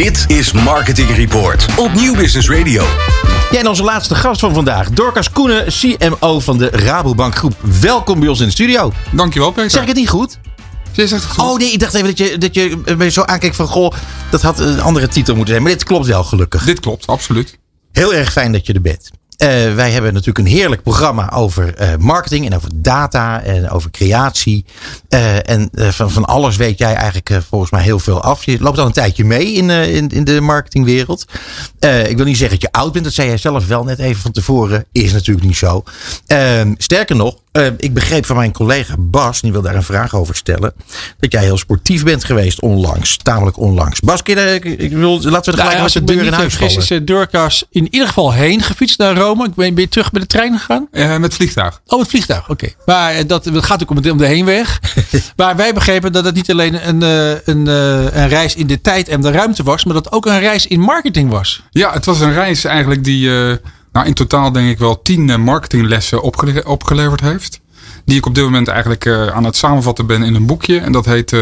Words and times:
Dit 0.00 0.24
is 0.28 0.52
Marketing 0.52 1.16
Report 1.16 1.66
op 1.76 1.92
Nieuw 1.92 2.14
Business 2.14 2.48
Radio. 2.48 2.84
Ja, 3.50 3.58
en 3.58 3.68
onze 3.68 3.82
laatste 3.82 4.14
gast 4.14 4.40
van 4.40 4.54
vandaag, 4.54 4.90
Dorcas 4.90 5.30
Koenen, 5.30 5.66
CMO 5.66 6.40
van 6.40 6.58
de 6.58 6.68
Rabobank 6.70 7.36
Groep. 7.36 7.54
Welkom 7.80 8.20
bij 8.20 8.28
ons 8.28 8.40
in 8.40 8.46
de 8.46 8.52
studio. 8.52 8.92
Dankjewel, 9.12 9.50
Peter. 9.50 9.70
Zeg 9.70 9.82
ik 9.82 9.88
het 9.88 9.96
niet 9.96 10.08
goed? 10.08 10.38
Je 10.92 11.06
zegt 11.06 11.22
het 11.22 11.32
goed. 11.32 11.44
Oh 11.44 11.58
nee, 11.58 11.72
ik 11.72 11.80
dacht 11.80 11.94
even 11.94 12.06
dat 12.06 12.18
je, 12.18 12.38
dat 12.38 12.54
je 12.54 12.82
me 12.96 13.10
zo 13.10 13.22
aankeek 13.22 13.54
van... 13.54 13.66
Goh, 13.66 13.92
dat 14.30 14.42
had 14.42 14.58
een 14.58 14.80
andere 14.80 15.08
titel 15.08 15.34
moeten 15.34 15.52
zijn. 15.54 15.66
Maar 15.66 15.72
dit 15.72 15.84
klopt 15.84 16.06
wel, 16.06 16.24
gelukkig. 16.24 16.64
Dit 16.64 16.80
klopt, 16.80 17.06
absoluut. 17.06 17.58
Heel 17.92 18.14
erg 18.14 18.32
fijn 18.32 18.52
dat 18.52 18.66
je 18.66 18.72
er 18.72 18.80
bent. 18.80 19.10
Uh, 19.42 19.48
wij 19.74 19.90
hebben 19.90 20.12
natuurlijk 20.12 20.38
een 20.38 20.52
heerlijk 20.52 20.82
programma 20.82 21.32
over 21.32 21.80
uh, 21.80 21.96
marketing 21.96 22.46
en 22.46 22.54
over 22.54 22.70
data 22.74 23.42
en 23.42 23.70
over 23.70 23.90
creatie. 23.90 24.64
Uh, 25.14 25.50
en 25.50 25.70
van, 25.72 26.10
van 26.10 26.24
alles 26.24 26.56
weet 26.56 26.78
jij 26.78 26.94
eigenlijk 26.94 27.40
volgens 27.48 27.70
mij 27.70 27.82
heel 27.82 27.98
veel 27.98 28.22
af. 28.22 28.44
Je 28.44 28.60
loopt 28.60 28.78
al 28.78 28.86
een 28.86 28.92
tijdje 28.92 29.24
mee 29.24 29.52
in, 29.52 29.70
in, 29.70 30.08
in 30.08 30.24
de 30.24 30.40
marketingwereld. 30.40 31.24
ik 32.08 32.16
wil 32.16 32.26
niet 32.26 32.36
zeggen 32.36 32.60
dat 32.60 32.70
je 32.70 32.78
oud 32.78 32.92
bent, 32.92 33.04
dat 33.04 33.14
zei 33.14 33.28
jij 33.28 33.36
zelf 33.36 33.66
wel 33.66 33.84
net 33.84 33.98
even 33.98 34.22
van 34.22 34.32
tevoren. 34.32 34.84
Is 34.92 35.12
natuurlijk 35.12 35.46
niet 35.46 35.56
zo. 35.56 35.82
Ehm, 36.26 36.74
sterker 36.78 37.16
nog, 37.16 37.36
uh, 37.52 37.66
ik 37.76 37.94
begreep 37.94 38.26
van 38.26 38.36
mijn 38.36 38.52
collega 38.52 38.94
Bas, 38.98 39.40
die 39.40 39.52
wil 39.52 39.62
daar 39.62 39.74
een 39.74 39.82
vraag 39.82 40.14
over 40.14 40.36
stellen, 40.36 40.72
dat 41.20 41.32
jij 41.32 41.42
heel 41.42 41.58
sportief 41.58 42.04
bent 42.04 42.24
geweest 42.24 42.60
onlangs, 42.60 43.16
tamelijk 43.16 43.58
onlangs. 43.58 44.00
Bas, 44.00 44.22
ik, 44.22 44.64
ik 44.64 44.92
wil, 44.92 45.20
laten 45.22 45.30
we 45.30 45.58
er 45.58 45.66
gelijk 45.66 45.70
nou, 45.70 45.82
met 45.82 45.92
de 45.92 46.04
deur 46.04 46.24
in 46.24 46.32
huis 46.32 46.56
vallen. 46.56 46.76
is 46.76 47.00
Durkas 47.02 47.64
in 47.70 47.86
ieder 47.90 48.08
geval 48.08 48.32
heen 48.32 48.62
gefietst 48.62 48.98
naar 48.98 49.16
Rome. 49.16 49.44
Ik 49.44 49.54
ben, 49.54 49.76
je 49.76 49.88
terug 49.88 50.12
met 50.12 50.22
de 50.22 50.28
trein 50.28 50.58
gegaan? 50.58 50.88
Uh, 50.92 51.16
met 51.16 51.34
vliegtuig. 51.34 51.80
Oh, 51.86 51.98
met 51.98 52.08
vliegtuig, 52.08 52.42
oké. 52.48 52.52
Okay. 52.52 52.74
Maar 52.86 53.14
uh, 53.14 53.20
dat, 53.26 53.44
dat 53.44 53.64
gaat 53.64 53.82
ook 53.82 53.90
om 53.90 54.02
de, 54.02 54.10
om 54.10 54.18
de 54.18 54.26
heenweg. 54.26 54.80
maar 55.36 55.56
wij 55.56 55.74
begrepen 55.74 56.12
dat 56.12 56.24
het 56.24 56.34
niet 56.34 56.50
alleen 56.50 56.88
een, 56.88 57.02
een, 57.44 57.66
een 57.66 58.28
reis 58.28 58.54
in 58.54 58.66
de 58.66 58.80
tijd 58.80 59.08
en 59.08 59.20
de 59.20 59.30
ruimte 59.30 59.62
was, 59.62 59.84
maar 59.84 59.94
dat 59.94 60.04
het 60.04 60.14
ook 60.14 60.26
een 60.26 60.40
reis 60.40 60.66
in 60.66 60.80
marketing 60.80 61.30
was. 61.30 61.62
Ja, 61.70 61.92
het 61.92 62.04
was 62.04 62.20
een 62.20 62.32
reis 62.32 62.64
eigenlijk 62.64 63.04
die 63.04 63.30
nou, 63.92 64.06
in 64.06 64.14
totaal 64.14 64.52
denk 64.52 64.68
ik 64.68 64.78
wel 64.78 65.02
tien 65.02 65.40
marketinglessen 65.40 66.22
opgele 66.22 66.66
opgeleverd 66.66 67.20
heeft. 67.20 67.60
Die 68.04 68.16
ik 68.16 68.26
op 68.26 68.34
dit 68.34 68.44
moment 68.44 68.68
eigenlijk 68.68 69.06
aan 69.06 69.44
het 69.44 69.56
samenvatten 69.56 70.06
ben 70.06 70.22
in 70.22 70.34
een 70.34 70.46
boekje. 70.46 70.78
En 70.78 70.92
dat 70.92 71.04
heet 71.04 71.36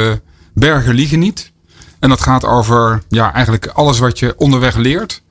Bergen 0.54 0.94
liegen 0.94 1.18
niet. 1.18 1.50
En 1.98 2.08
dat 2.08 2.20
gaat 2.20 2.44
over 2.44 3.02
ja, 3.08 3.32
eigenlijk 3.34 3.66
alles 3.66 3.98
wat 3.98 4.18
je 4.18 4.34
onderweg 4.36 4.76
leert. 4.76 5.22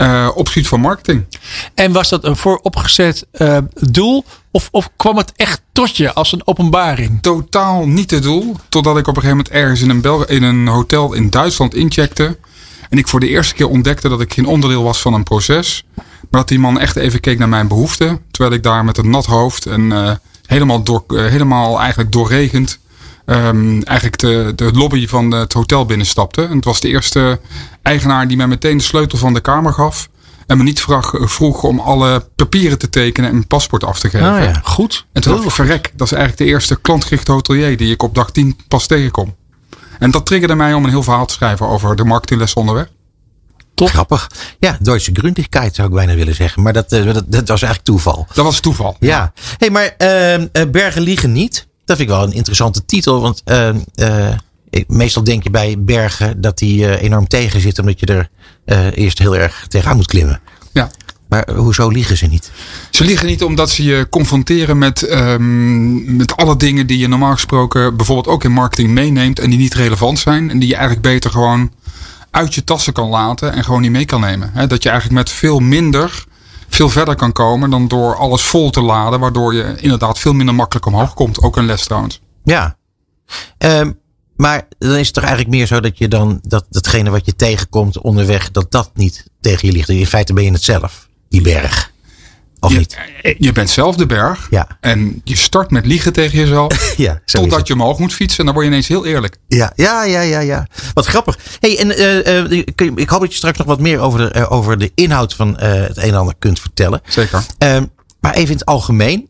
Uh, 0.00 0.28
op 0.34 0.48
gebied 0.48 0.68
van 0.68 0.80
marketing. 0.80 1.24
En 1.74 1.92
was 1.92 2.08
dat 2.08 2.24
een 2.24 2.36
vooropgezet 2.36 3.26
doel? 3.74 4.24
Of, 4.50 4.68
of 4.70 4.90
kwam 4.96 5.16
het 5.16 5.32
echt 5.36 5.62
tot 5.72 5.96
je 5.96 6.12
als 6.12 6.32
een 6.32 6.42
openbaring? 6.44 7.22
Totaal 7.22 7.88
niet 7.88 8.10
het 8.10 8.22
doel. 8.22 8.56
Totdat 8.68 8.98
ik 8.98 9.06
op 9.06 9.16
een 9.16 9.22
gegeven 9.22 9.36
moment 9.36 9.54
ergens 9.54 9.80
in 9.80 9.90
een, 9.90 10.00
Bel 10.00 10.26
in 10.26 10.42
een 10.42 10.66
hotel 10.66 11.12
in 11.12 11.30
Duitsland 11.30 11.74
incheckte. 11.74 12.38
En 12.88 12.98
ik 12.98 13.08
voor 13.08 13.20
de 13.20 13.28
eerste 13.28 13.54
keer 13.54 13.68
ontdekte 13.68 14.08
dat 14.08 14.20
ik 14.20 14.32
geen 14.32 14.46
onderdeel 14.46 14.82
was 14.82 15.00
van 15.00 15.14
een 15.14 15.22
proces. 15.22 15.84
Maar 15.94 16.40
dat 16.40 16.48
die 16.48 16.58
man 16.58 16.78
echt 16.78 16.96
even 16.96 17.20
keek 17.20 17.38
naar 17.38 17.48
mijn 17.48 17.68
behoeften. 17.68 18.20
Terwijl 18.30 18.54
ik 18.54 18.62
daar 18.62 18.84
met 18.84 18.98
een 18.98 19.10
nat 19.10 19.26
hoofd 19.26 19.66
en 19.66 19.80
uh, 19.80 20.10
helemaal, 20.46 20.82
door, 20.82 21.04
helemaal 21.08 21.80
eigenlijk 21.80 22.12
doorregend. 22.12 22.78
Um, 23.30 23.82
eigenlijk 23.82 24.18
de, 24.18 24.52
de 24.56 24.72
lobby 24.72 25.06
van 25.06 25.30
het 25.30 25.52
hotel 25.52 25.86
binnenstapte. 25.86 26.42
En 26.42 26.56
het 26.56 26.64
was 26.64 26.80
de 26.80 26.88
eerste 26.88 27.40
eigenaar 27.82 28.28
die 28.28 28.36
mij 28.36 28.46
meteen 28.46 28.76
de 28.76 28.82
sleutel 28.82 29.18
van 29.18 29.34
de 29.34 29.40
kamer 29.40 29.72
gaf. 29.72 30.08
En 30.46 30.56
me 30.56 30.62
niet 30.62 30.80
vraag, 30.80 31.12
vroeg 31.14 31.62
om 31.62 31.78
alle 31.78 32.28
papieren 32.36 32.78
te 32.78 32.88
tekenen 32.88 33.28
en 33.28 33.34
mijn 33.34 33.46
paspoort 33.46 33.84
af 33.84 34.00
te 34.00 34.10
geven. 34.10 34.32
Ah 34.32 34.42
ja, 34.42 34.60
goed. 34.64 35.06
En 35.12 35.22
toen 35.22 35.32
dacht 35.32 35.44
ik, 35.44 35.50
verrek, 35.50 35.92
dat 35.96 36.06
is 36.06 36.12
eigenlijk 36.12 36.42
de 36.42 36.48
eerste 36.54 36.80
klantgerichte 36.80 37.32
hotelier 37.32 37.76
die 37.76 37.92
ik 37.92 38.02
op 38.02 38.14
dag 38.14 38.30
10 38.30 38.58
pas 38.68 38.86
tegenkom. 38.86 39.36
En 39.98 40.10
dat 40.10 40.26
triggerde 40.26 40.54
mij 40.54 40.74
om 40.74 40.84
een 40.84 40.90
heel 40.90 41.02
verhaal 41.02 41.26
te 41.26 41.34
schrijven 41.34 41.66
over 41.66 41.96
de 41.96 42.04
marketingles 42.04 42.54
onderweg. 42.54 42.88
Top. 43.74 43.88
Grappig. 43.88 44.30
Ja, 44.58 44.78
Duitse 44.80 45.10
Grundigkeit 45.12 45.74
zou 45.74 45.88
ik 45.88 45.94
bijna 45.94 46.14
willen 46.14 46.34
zeggen. 46.34 46.62
Maar 46.62 46.72
dat, 46.72 46.92
uh, 46.92 47.04
dat, 47.04 47.24
dat, 47.26 47.48
was 47.48 47.62
eigenlijk 47.62 47.82
toeval. 47.82 48.26
Dat 48.34 48.44
was 48.44 48.60
toeval. 48.60 48.96
Ja. 49.00 49.08
ja. 49.08 49.32
hey, 49.58 49.70
maar 49.70 49.94
uh, 49.98 50.70
Bergen 50.70 51.02
liegen 51.02 51.32
niet. 51.32 51.68
Dat 51.90 51.98
vind 51.98 52.10
ik 52.10 52.16
wel 52.16 52.26
een 52.26 52.32
interessante 52.32 52.84
titel. 52.84 53.20
Want 53.20 53.42
uh, 53.44 53.70
meestal 54.86 55.24
denk 55.24 55.42
je 55.42 55.50
bij 55.50 55.74
bergen 55.78 56.40
dat 56.40 56.58
die 56.58 56.98
enorm 56.98 57.28
tegen 57.28 57.60
zit. 57.60 57.78
Omdat 57.78 58.00
je 58.00 58.06
er 58.06 58.30
eerst 58.94 59.18
heel 59.18 59.36
erg 59.36 59.66
tegenaan 59.68 59.96
moet 59.96 60.06
klimmen. 60.06 60.40
Ja. 60.72 60.90
Maar 61.28 61.48
hoezo 61.56 61.88
liegen 61.88 62.16
ze 62.16 62.26
niet? 62.26 62.50
Ze 62.90 63.04
liegen 63.04 63.26
niet 63.26 63.42
omdat 63.42 63.70
ze 63.70 63.84
je 63.84 64.06
confronteren 64.10 64.78
met, 64.78 65.10
um, 65.10 66.16
met 66.16 66.36
alle 66.36 66.56
dingen 66.56 66.86
die 66.86 66.98
je 66.98 67.08
normaal 67.08 67.32
gesproken 67.32 67.96
bijvoorbeeld 67.96 68.28
ook 68.28 68.44
in 68.44 68.52
marketing 68.52 68.90
meeneemt 68.90 69.38
en 69.38 69.50
die 69.50 69.58
niet 69.58 69.74
relevant 69.74 70.18
zijn. 70.18 70.50
En 70.50 70.58
die 70.58 70.68
je 70.68 70.74
eigenlijk 70.74 71.04
beter 71.06 71.30
gewoon 71.30 71.72
uit 72.30 72.54
je 72.54 72.64
tassen 72.64 72.92
kan 72.92 73.08
laten 73.08 73.52
en 73.52 73.64
gewoon 73.64 73.80
niet 73.80 73.90
mee 73.90 74.04
kan 74.04 74.20
nemen. 74.20 74.50
He, 74.54 74.66
dat 74.66 74.82
je 74.82 74.88
eigenlijk 74.88 75.18
met 75.18 75.30
veel 75.30 75.58
minder 75.58 76.24
veel 76.70 76.88
verder 76.88 77.16
kan 77.16 77.32
komen 77.32 77.70
dan 77.70 77.88
door 77.88 78.16
alles 78.16 78.42
vol 78.42 78.70
te 78.70 78.80
laden, 78.80 79.20
waardoor 79.20 79.54
je 79.54 79.74
inderdaad 79.76 80.18
veel 80.18 80.32
minder 80.32 80.54
makkelijk 80.54 80.86
omhoog 80.86 81.14
komt. 81.14 81.42
Ook 81.42 81.56
een 81.56 81.66
les 81.66 81.84
trouwens. 81.84 82.20
Ja. 82.44 82.76
Um, 83.58 83.98
maar 84.36 84.66
dan 84.78 84.96
is 84.96 85.06
het 85.06 85.14
toch 85.14 85.24
eigenlijk 85.24 85.54
meer 85.54 85.66
zo 85.66 85.80
dat 85.80 85.98
je 85.98 86.08
dan 86.08 86.40
dat 86.42 86.66
datgene 86.70 87.10
wat 87.10 87.26
je 87.26 87.36
tegenkomt 87.36 88.00
onderweg, 88.00 88.50
dat 88.50 88.70
dat 88.70 88.90
niet 88.94 89.24
tegen 89.40 89.68
je 89.68 89.74
ligt. 89.74 89.88
In 89.88 90.06
feite 90.06 90.32
ben 90.32 90.44
je 90.44 90.52
het 90.52 90.62
zelf, 90.62 91.08
die 91.28 91.40
berg. 91.40 91.89
Of 92.60 92.72
je, 92.72 92.78
niet? 92.78 92.98
Je 93.38 93.52
bent 93.52 93.70
zelf 93.70 93.96
de 93.96 94.06
berg. 94.06 94.46
Ja. 94.50 94.66
En 94.80 95.20
je 95.24 95.36
start 95.36 95.70
met 95.70 95.86
liegen 95.86 96.12
tegen 96.12 96.38
jezelf. 96.38 96.94
ja, 96.96 97.20
totdat 97.24 97.66
je 97.66 97.72
omhoog 97.72 97.98
moet 97.98 98.14
fietsen. 98.14 98.38
En 98.38 98.44
dan 98.44 98.54
word 98.54 98.66
je 98.66 98.72
ineens 98.72 98.88
heel 98.88 99.06
eerlijk. 99.06 99.36
Ja, 99.48 99.72
ja, 99.74 100.04
ja, 100.04 100.20
ja. 100.20 100.40
ja. 100.40 100.66
Wat 100.94 101.06
grappig. 101.06 101.38
Hey, 101.60 101.78
en 101.78 101.88
uh, 101.88 102.50
uh, 102.50 102.64
ik 102.94 103.08
hoop 103.08 103.20
dat 103.20 103.30
je 103.30 103.36
straks 103.36 103.58
nog 103.58 103.66
wat 103.66 103.80
meer 103.80 103.98
over 103.98 104.18
de, 104.18 104.38
uh, 104.38 104.52
over 104.52 104.78
de 104.78 104.92
inhoud 104.94 105.34
van 105.34 105.58
het 105.58 105.96
een 105.96 106.02
en 106.02 106.14
ander 106.14 106.34
kunt 106.38 106.60
vertellen. 106.60 107.00
Zeker. 107.08 107.42
Ehm, 107.58 107.84
maar 108.20 108.34
even 108.34 108.50
in 108.50 108.56
het 108.56 108.64
algemeen. 108.64 109.28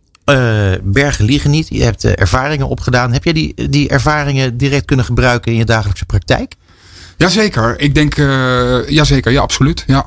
bergen 0.82 1.24
liegen 1.24 1.50
niet. 1.50 1.66
Je 1.68 1.82
hebt 1.82 2.04
ervaringen 2.04 2.68
opgedaan. 2.68 3.12
Heb 3.12 3.24
jij 3.24 3.32
die, 3.32 3.68
die 3.68 3.88
ervaringen 3.88 4.56
direct 4.56 4.84
kunnen 4.84 5.04
gebruiken 5.04 5.52
in 5.52 5.58
je 5.58 5.64
dagelijkse 5.64 6.04
praktijk? 6.04 6.54
Jazeker. 7.16 7.80
Ik 7.80 7.94
denk, 7.94 8.16
jazeker. 8.88 9.32
Ja, 9.32 9.40
absoluut. 9.40 9.84
Ja. 9.86 10.06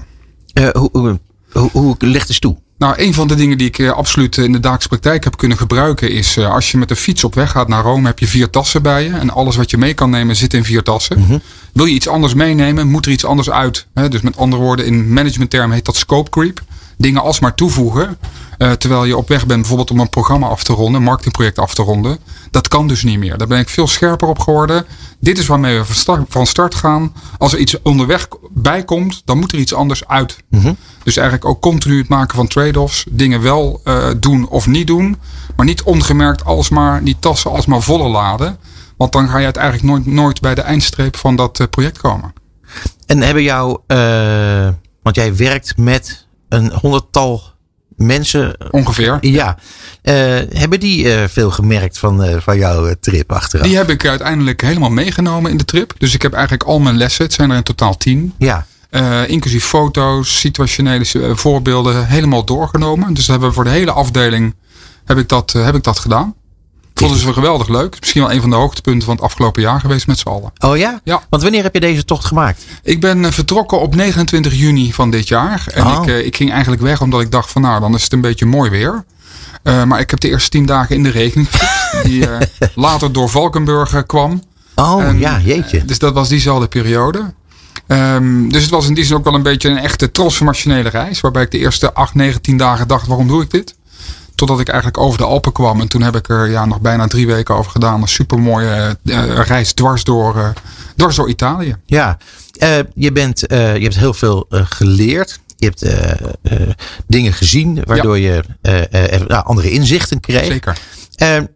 hoe, 0.73 0.89
hoe, 0.91 1.19
hoe, 1.51 1.69
hoe 1.71 1.95
ligt 1.99 2.29
eens 2.29 2.39
toe? 2.39 2.57
Nou, 2.83 2.95
een 2.97 3.13
van 3.13 3.27
de 3.27 3.35
dingen 3.35 3.57
die 3.57 3.67
ik 3.67 3.77
uh, 3.77 3.91
absoluut 3.91 4.37
in 4.37 4.51
de 4.51 4.59
dagelijkse 4.59 4.87
praktijk 4.87 5.23
heb 5.23 5.37
kunnen 5.37 5.57
gebruiken 5.57 6.09
is 6.09 6.37
uh, 6.37 6.53
als 6.53 6.71
je 6.71 6.77
met 6.77 6.87
de 6.87 6.95
fiets 6.95 7.23
op 7.23 7.35
weg 7.35 7.51
gaat 7.51 7.67
naar 7.67 7.83
Rome, 7.83 8.07
heb 8.07 8.19
je 8.19 8.27
vier 8.27 8.49
tassen 8.49 8.81
bij 8.81 9.03
je. 9.03 9.09
En 9.09 9.29
alles 9.29 9.55
wat 9.55 9.69
je 9.69 9.77
mee 9.77 9.93
kan 9.93 10.09
nemen 10.09 10.35
zit 10.35 10.53
in 10.53 10.63
vier 10.63 10.83
tassen. 10.83 11.19
Mm 11.19 11.25
-hmm. 11.25 11.41
Wil 11.73 11.85
je 11.85 11.93
iets 11.93 12.07
anders 12.07 12.33
meenemen, 12.33 12.87
moet 12.87 13.05
er 13.05 13.11
iets 13.11 13.25
anders 13.25 13.49
uit. 13.49 13.87
Hè? 13.93 14.09
Dus 14.09 14.21
met 14.21 14.37
andere 14.37 14.61
woorden, 14.61 14.85
in 14.85 15.13
managementtermen 15.13 15.75
heet 15.75 15.85
dat 15.85 15.95
scope 15.95 16.29
creep. 16.29 16.61
Dingen 17.03 17.21
alsmaar 17.21 17.55
toevoegen. 17.55 18.17
Uh, 18.57 18.71
terwijl 18.71 19.05
je 19.05 19.17
op 19.17 19.27
weg 19.27 19.45
bent 19.45 19.59
bijvoorbeeld 19.59 19.91
om 19.91 19.99
een 19.99 20.09
programma 20.09 20.47
af 20.47 20.63
te 20.63 20.73
ronden, 20.73 20.95
een 20.95 21.07
marketingproject 21.07 21.59
af 21.59 21.73
te 21.73 21.81
ronden. 21.81 22.17
Dat 22.51 22.67
kan 22.67 22.87
dus 22.87 23.03
niet 23.03 23.19
meer. 23.19 23.37
Daar 23.37 23.47
ben 23.47 23.59
ik 23.59 23.69
veel 23.69 23.87
scherper 23.87 24.27
op 24.27 24.39
geworden. 24.39 24.85
Dit 25.19 25.37
is 25.37 25.47
waarmee 25.47 25.77
we 25.77 25.85
van 25.85 25.95
start, 25.95 26.25
van 26.29 26.47
start 26.47 26.75
gaan. 26.75 27.13
Als 27.37 27.53
er 27.53 27.59
iets 27.59 27.81
onderweg 27.81 28.27
bij 28.49 28.83
komt, 28.83 29.21
dan 29.25 29.39
moet 29.39 29.51
er 29.51 29.57
iets 29.57 29.73
anders 29.73 30.07
uit. 30.07 30.37
Mm 30.49 30.59
-hmm. 30.61 30.77
Dus 31.03 31.17
eigenlijk 31.17 31.47
ook 31.47 31.61
continu 31.61 31.97
het 31.97 32.07
maken 32.07 32.35
van 32.35 32.47
trade-offs. 32.47 33.05
Dingen 33.09 33.41
wel 33.41 33.81
uh, 33.83 34.09
doen 34.17 34.47
of 34.47 34.67
niet 34.67 34.87
doen. 34.87 35.17
Maar 35.55 35.65
niet 35.65 35.83
ongemerkt 35.83 36.45
alsmaar 36.45 37.03
die 37.03 37.17
tassen 37.19 37.51
alsmaar 37.51 37.81
volle 37.81 38.09
laden. 38.09 38.57
Want 38.97 39.11
dan 39.11 39.29
ga 39.29 39.37
je 39.37 39.43
uiteindelijk 39.43 39.83
nooit, 39.83 40.05
nooit 40.05 40.41
bij 40.41 40.55
de 40.55 40.61
eindstreep 40.61 41.15
van 41.15 41.35
dat 41.35 41.59
uh, 41.59 41.67
project 41.67 41.97
komen. 41.97 42.33
En 43.05 43.21
hebben 43.21 43.43
jou, 43.43 43.79
uh, 43.87 44.67
want 45.01 45.15
jij 45.15 45.35
werkt 45.35 45.77
met 45.77 46.22
een 46.53 46.71
honderdtal 46.71 47.41
mensen. 47.95 48.71
Ongeveer. 48.71 49.17
Ja. 49.21 49.57
Uh, 50.03 50.13
hebben 50.49 50.79
die 50.79 51.05
uh, 51.05 51.23
veel 51.27 51.51
gemerkt 51.51 51.97
van, 51.97 52.25
uh, 52.25 52.37
van 52.39 52.57
jouw 52.57 52.93
trip 52.99 53.31
achteraf? 53.31 53.65
Die 53.67 53.75
heb 53.75 53.89
ik 53.89 54.07
uiteindelijk 54.07 54.61
helemaal 54.61 54.89
meegenomen 54.89 55.51
in 55.51 55.57
de 55.57 55.65
trip. 55.65 55.93
Dus 55.97 56.13
ik 56.13 56.21
heb 56.21 56.33
eigenlijk 56.33 56.63
al 56.63 56.79
mijn 56.79 56.97
lessen, 56.97 57.25
het 57.25 57.33
zijn 57.33 57.49
er 57.49 57.55
in 57.55 57.63
totaal 57.63 57.97
tien. 57.97 58.33
Ja. 58.37 58.65
Inclusief 59.27 59.65
foto's, 59.65 60.39
situationele 60.39 61.35
voorbeelden, 61.35 62.07
helemaal 62.07 62.43
doorgenomen. 62.45 63.13
Dus 63.13 63.25
dat 63.25 63.29
hebben 63.29 63.49
we 63.49 63.55
voor 63.55 63.63
de 63.63 63.69
hele 63.69 63.91
afdeling 63.91 64.55
heb 65.05 65.17
ik 65.17 65.29
dat, 65.29 65.51
heb 65.51 65.75
ik 65.75 65.83
dat 65.83 65.99
gedaan. 65.99 66.35
Vonden 66.93 67.17
ze 67.19 67.33
geweldig 67.33 67.67
leuk. 67.67 67.97
Misschien 67.99 68.21
wel 68.21 68.31
een 68.31 68.41
van 68.41 68.49
de 68.49 68.55
hoogtepunten 68.55 69.03
van 69.05 69.15
het 69.15 69.23
afgelopen 69.23 69.61
jaar 69.61 69.79
geweest 69.79 70.07
met 70.07 70.19
z'n 70.19 70.27
allen. 70.27 70.51
Oh 70.59 70.77
ja? 70.77 70.99
Ja. 71.03 71.21
Want 71.29 71.43
wanneer 71.43 71.63
heb 71.63 71.73
je 71.73 71.79
deze 71.79 72.05
tocht 72.05 72.25
gemaakt? 72.25 72.63
Ik 72.83 72.99
ben 73.01 73.23
uh, 73.23 73.31
vertrokken 73.31 73.79
op 73.79 73.95
29 73.95 74.53
juni 74.53 74.93
van 74.93 75.11
dit 75.11 75.27
jaar. 75.27 75.63
En 75.73 75.85
Oh. 75.87 76.07
ik, 76.07 76.25
ik 76.25 76.35
ging 76.35 76.51
eigenlijk 76.51 76.81
weg 76.81 77.01
omdat 77.01 77.21
ik 77.21 77.31
dacht 77.31 77.51
van 77.51 77.61
nou, 77.61 77.79
dan 77.79 77.95
is 77.95 78.03
het 78.03 78.13
een 78.13 78.21
beetje 78.21 78.45
mooi 78.45 78.69
weer. 78.69 79.03
Uh, 79.63 79.83
maar 79.83 79.99
ik 79.99 80.09
heb 80.09 80.19
de 80.19 80.29
eerste 80.29 80.49
tien 80.49 80.65
dagen 80.65 80.95
in 80.95 81.03
de 81.03 81.11
gefietst. 81.11 81.63
die 82.03 82.27
uh, 82.29 82.37
later 82.75 83.11
door 83.11 83.29
Valkenburg 83.29 84.05
kwam. 84.05 84.43
Oh 84.75 85.03
en, 85.03 85.19
ja, 85.19 85.39
jeetje. 85.39 85.85
Dus 85.85 85.99
dat 85.99 86.13
was 86.13 86.29
diezelfde 86.29 86.67
periode. 86.67 87.33
Um, 87.87 88.51
dus 88.51 88.61
het 88.61 88.71
was 88.71 88.87
in 88.87 88.93
die 88.93 89.03
zin 89.05 89.15
ook 89.15 89.23
wel 89.23 89.33
een 89.33 89.41
beetje 89.43 89.69
een 89.69 89.77
echte 89.77 90.11
transformationele 90.11 90.89
reis. 90.89 91.21
Waarbij 91.21 91.43
ik 91.43 91.51
de 91.51 91.57
eerste 91.57 91.93
8, 91.93 92.13
9, 92.13 92.41
10 92.41 92.57
dagen 92.57 92.87
dacht, 92.87 93.07
waarom 93.07 93.27
doe 93.27 93.41
ik 93.41 93.51
dit? 93.51 93.75
Totdat 94.35 94.59
ik 94.59 94.67
eigenlijk 94.67 94.97
over 94.99 95.17
de 95.17 95.25
Alpen 95.25 95.51
kwam. 95.51 95.81
En 95.81 95.87
toen 95.87 96.01
heb 96.01 96.15
ik 96.15 96.29
er 96.29 96.49
ja, 96.49 96.65
nog 96.65 96.81
bijna 96.81 97.07
drie 97.07 97.27
weken 97.27 97.55
over 97.55 97.71
gedaan. 97.71 98.01
Een 98.01 98.07
supermooie 98.07 98.97
uh, 99.03 99.39
reis 99.45 99.73
dwars 99.73 100.03
door, 100.03 100.35
uh, 100.35 100.49
dwars 100.95 101.15
door 101.15 101.29
Italië. 101.29 101.75
Ja, 101.85 102.17
je, 102.93 103.11
bent, 103.11 103.39
je 103.39 103.55
hebt 103.55 103.97
heel 103.97 104.13
veel 104.13 104.45
geleerd. 104.49 105.39
Je 105.57 105.65
hebt 105.65 105.85
dingen 107.07 107.33
gezien 107.33 107.81
waardoor 107.85 108.19
je 108.19 108.43
nou, 109.27 109.45
andere 109.45 109.71
inzichten 109.71 110.19
kreeg. 110.19 110.45
Zeker. 110.45 110.77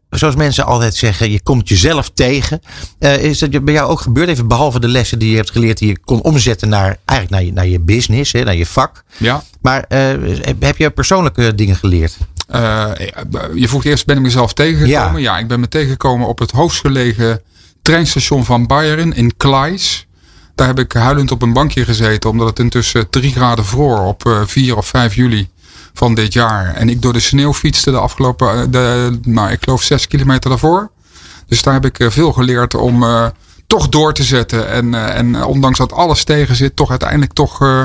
Zoals 0.09 0.35
mensen 0.35 0.65
altijd 0.65 0.95
zeggen, 0.95 1.31
je 1.31 1.41
komt 1.41 1.69
jezelf 1.69 2.09
tegen. 2.09 2.61
Is 2.99 3.39
dat 3.39 3.65
bij 3.65 3.73
jou 3.73 3.89
ook 3.89 3.99
gebeurd? 3.99 4.29
Even 4.29 4.47
behalve 4.47 4.79
de 4.79 4.87
lessen 4.87 5.19
die 5.19 5.29
je 5.29 5.35
hebt 5.35 5.51
geleerd, 5.51 5.77
die 5.77 5.87
je 5.87 5.99
kon 6.05 6.21
omzetten 6.21 6.69
naar, 6.69 6.97
eigenlijk 7.05 7.29
naar 7.29 7.43
je, 7.43 7.53
naar 7.53 7.67
je 7.67 7.79
business, 7.79 8.31
hè, 8.31 8.43
naar 8.43 8.55
je 8.55 8.65
vak. 8.65 9.03
Ja. 9.17 9.43
Maar 9.61 9.85
heb 10.59 10.77
je 10.77 10.89
persoonlijke 10.89 11.55
dingen 11.55 11.75
geleerd? 11.75 12.17
Eh, 12.47 12.91
je 13.53 13.67
vroeg 13.67 13.83
eerst, 13.83 14.05
ben 14.05 14.15
ik 14.15 14.21
mezelf 14.21 14.53
tegengekomen? 14.53 15.21
Ja. 15.21 15.33
Ja. 15.33 15.39
ik 15.39 15.47
ben 15.47 15.59
me 15.59 15.67
tegengekomen 15.67 16.27
op 16.27 16.39
het 16.39 16.51
hoogstgelegen 16.51 17.41
treinstation 17.81 18.45
van 18.45 18.67
Bayern 18.67 19.13
in 19.13 19.37
Kleis. 19.37 20.07
Daar 20.55 20.67
heb 20.67 20.79
ik 20.79 20.91
huilend 20.91 21.31
op 21.31 21.41
een 21.41 21.53
bankje 21.53 21.85
gezeten, 21.85 22.29
omdat 22.29 22.47
het 22.47 22.59
intussen 22.59 23.09
3 23.09 23.31
graden 23.31 23.65
vroor 23.65 23.99
op 23.99 24.25
eh, 24.25 24.41
4 24.45 24.77
of 24.77 24.87
5 24.87 25.13
juli 25.15 25.49
van 25.93 26.13
dit 26.15 26.33
jaar. 26.33 26.73
En 26.73 26.89
ik 26.89 27.01
door 27.01 27.13
de 27.13 27.19
sneeuw 27.19 27.53
fietste 27.53 27.91
de 27.91 27.97
afgelopen, 27.99 28.49
eh, 28.61 28.63
de, 28.69 29.19
nou, 29.21 29.51
ik 29.51 29.63
geloof 29.63 29.83
6 29.83 30.07
kilometer 30.07 30.49
daarvoor. 30.49 30.91
Dus 31.47 31.61
daar 31.61 31.73
heb 31.73 31.85
ik 31.85 31.99
eh, 31.99 32.09
veel 32.09 32.33
geleerd 32.33 32.75
om 32.75 33.03
eh, 33.03 33.25
toch 33.67 33.89
door 33.89 34.13
te 34.13 34.23
zetten. 34.23 34.69
En, 34.69 34.93
eh, 34.93 35.17
en 35.17 35.35
eh, 35.35 35.47
ondanks 35.47 35.77
dat 35.77 35.93
alles 35.93 36.23
tegen 36.23 36.55
zit, 36.55 36.75
toch 36.75 36.89
uiteindelijk 36.89 37.33
toch 37.33 37.61
eh, 37.61 37.81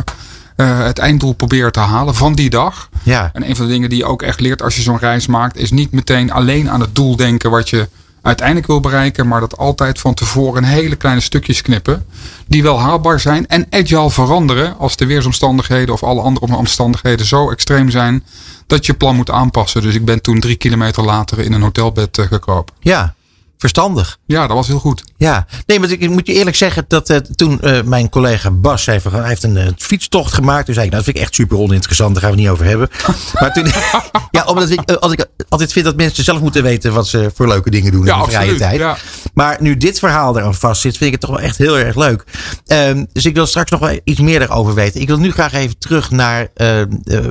eh, 0.57 0.79
het 0.79 0.99
einddoel 0.99 1.33
proberen 1.33 1.73
te 1.73 1.81
halen 1.81 2.15
van 2.15 2.33
die 2.35 2.51
dag. 2.51 2.89
Ja. 3.03 3.31
En 3.33 3.49
een 3.49 3.57
van 3.57 3.67
de 3.67 3.73
dingen 3.73 3.89
die 3.89 3.99
je 3.99 4.05
ook 4.05 4.23
echt 4.23 4.41
leert 4.41 4.63
als 4.63 4.77
je 4.77 4.83
zo'n 4.83 4.99
reis 4.99 5.27
maakt, 5.27 5.57
is 5.57 5.71
niet 5.71 5.93
meteen 5.93 6.33
alleen 6.33 6.71
aan 6.71 6.81
het 6.81 6.95
doel 6.95 7.17
denken 7.17 7.51
wat 7.51 7.71
je 7.71 7.89
uiteindelijk 8.23 8.67
wil 8.67 8.81
bereiken, 8.81 9.29
maar 9.29 9.41
dat 9.41 9.59
altijd 9.59 9.99
van 9.99 10.15
tevoren 10.15 10.65
hele 10.65 10.97
kleine 10.97 11.21
stukjes 11.21 11.63
knippen, 11.63 12.07
die 12.47 12.63
wel 12.63 12.81
haalbaar 12.81 13.21
zijn 13.21 13.47
en 13.47 13.67
agile 13.71 14.11
veranderen 14.11 14.79
als 14.79 14.97
de 14.97 15.07
weersomstandigheden 15.07 15.95
of 15.95 16.03
alle 16.03 16.21
andere 16.21 16.57
omstandigheden 16.57 17.27
zo 17.27 17.51
extreem 17.51 17.91
zijn 17.91 18.25
dat 18.67 18.87
je 18.87 18.95
plan 18.95 19.17
moet 19.17 19.31
aanpassen. 19.31 19.83
Dus 19.83 19.95
ik 19.95 20.05
ben 20.05 20.23
toen 20.23 20.41
drie 20.41 20.57
kilometer 20.57 21.05
later 21.05 21.39
in 21.39 21.53
een 21.53 21.63
hotelbed 21.63 22.19
eh, 22.19 22.27
gekropen. 22.27 22.75
Ja, 22.81 23.15
verstandig. 23.63 24.19
Ja, 24.27 24.47
dat 24.47 24.57
was 24.57 24.67
heel 24.67 24.79
goed. 24.79 25.05
Ja, 25.17 25.47
nee, 25.67 25.81
maar 25.81 25.91
ik 25.91 26.11
moet 26.11 26.27
je 26.27 26.33
eerlijk 26.33 26.57
zeggen 26.57 26.85
dat 26.89 27.11
eh, 27.11 27.17
toen 27.17 27.61
eh, 27.61 27.83
mijn 27.83 28.09
collega 28.09 28.51
Bas 28.51 28.85
van, 28.85 29.13
hij 29.13 29.29
heeft 29.29 29.43
een 29.43 29.57
eh, 29.57 29.67
fietstocht 29.77 30.33
gemaakt. 30.33 30.65
Toen 30.65 30.75
zei 30.75 30.87
ik, 30.87 30.93
nou, 30.93 31.05
dat 31.05 31.05
vind 31.05 31.17
ik 31.17 31.23
echt 31.23 31.35
super 31.35 31.59
oninteressant, 31.59 32.15
daar 32.15 32.23
gaan 32.23 32.33
we 32.33 32.37
het 32.37 32.45
niet 32.45 32.55
over 32.55 32.67
hebben. 32.67 32.89
maar 33.41 33.53
toen, 33.53 33.67
ja, 34.31 34.45
omdat 34.45 34.71
ik, 34.71 34.81
eh, 34.81 34.97
als 34.97 35.13
ik 35.13 35.27
altijd 35.49 35.73
vind 35.73 35.85
dat 35.85 35.97
mensen 35.97 36.25
zelf 36.25 36.41
moeten 36.41 36.63
weten 36.63 36.93
wat 36.93 37.09
ze 37.09 37.31
voor 37.35 37.49
leuke 37.49 37.71
dingen 37.71 37.93
doen 37.93 38.05
Ja, 38.05 38.17
in 38.17 38.25
de 38.25 38.31
vrije 38.31 38.55
tijd. 38.55 38.79
ja. 38.79 38.97
Maar 39.35 39.57
nu 39.61 39.77
dit 39.77 39.99
verhaal 39.99 40.39
eraan 40.39 40.55
vast 40.55 40.81
zit, 40.81 40.97
vind 40.97 41.05
ik 41.05 41.21
het 41.21 41.21
toch 41.21 41.31
wel 41.31 41.49
echt 41.49 41.59
heel 41.59 41.79
erg 41.79 41.97
leuk. 41.97 42.25
Ehm, 42.67 43.05
dus 43.13 43.25
ik 43.25 43.35
wil 43.35 43.47
straks 43.47 43.71
nog 43.71 43.81
wel 43.81 44.01
iets 44.05 44.21
meer 44.21 44.39
daarover 44.39 44.75
weten. 44.75 45.01
Ik 45.01 45.09
wil 45.09 45.19
nu 45.19 45.33
graag 45.33 45.53
even 45.53 45.79
terug 45.79 46.11
naar 46.11 46.49
eh, 46.55 46.81
eh, 46.81 46.87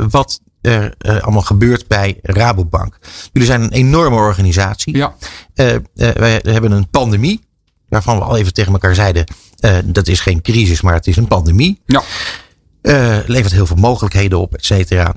wat 0.10 0.39
er 0.62 0.94
eh, 0.98 1.22
allemaal 1.22 1.42
gebeurt 1.42 1.88
bij 1.88 2.19
Rabobank. 2.22 2.98
Jullie 3.31 3.48
zijn 3.48 3.62
een 3.62 3.72
enorme 3.72 4.16
organisatie. 4.16 4.98
Ja, 4.98 5.16
eh, 5.54 5.75
wij 5.94 6.40
hebben 6.44 6.72
een 6.72 6.90
pandemie, 6.90 7.42
waarvan 7.90 8.18
we 8.18 8.24
al 8.24 8.38
even 8.38 8.54
tegen 8.54 8.72
elkaar 8.72 8.96
zeiden, 8.96 9.25
dat 9.86 10.08
is 10.08 10.19
geen 10.19 10.42
crisis, 10.42 10.81
maar 10.81 10.94
het 10.94 11.08
is 11.08 11.16
een 11.18 11.28
pandemie. 11.28 11.81
ja. 11.86 12.04
Levert 13.25 13.52
heel 13.52 13.66
veel 13.66 13.75
mogelijkheden 13.75 14.40
op, 14.40 14.56
et 14.56 14.66
cetera. 14.66 15.16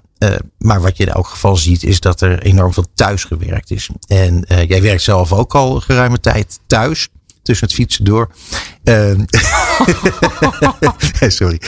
Maar 0.59 0.81
wat 0.81 0.97
je 0.97 1.05
in 1.05 1.13
elk 1.13 1.27
geval 1.27 1.57
ziet, 1.57 1.83
is 1.83 2.01
dat 2.01 2.21
er 2.21 2.43
enorm 2.43 2.73
veel 2.73 2.87
thuis 2.95 3.25
gewerkt 3.25 3.71
is. 3.71 3.91
En 4.07 4.45
jij 4.67 4.83
werkt 4.83 5.03
zelf 5.03 5.33
ook 5.33 5.55
al 5.55 5.81
geruime 5.81 6.21
tijd 6.21 6.59
thuis, 6.67 7.09
tussen 7.43 7.67
het 7.67 7.77
fietsen 7.77 8.05
door. 8.05 8.31
Sorry. 11.29 11.61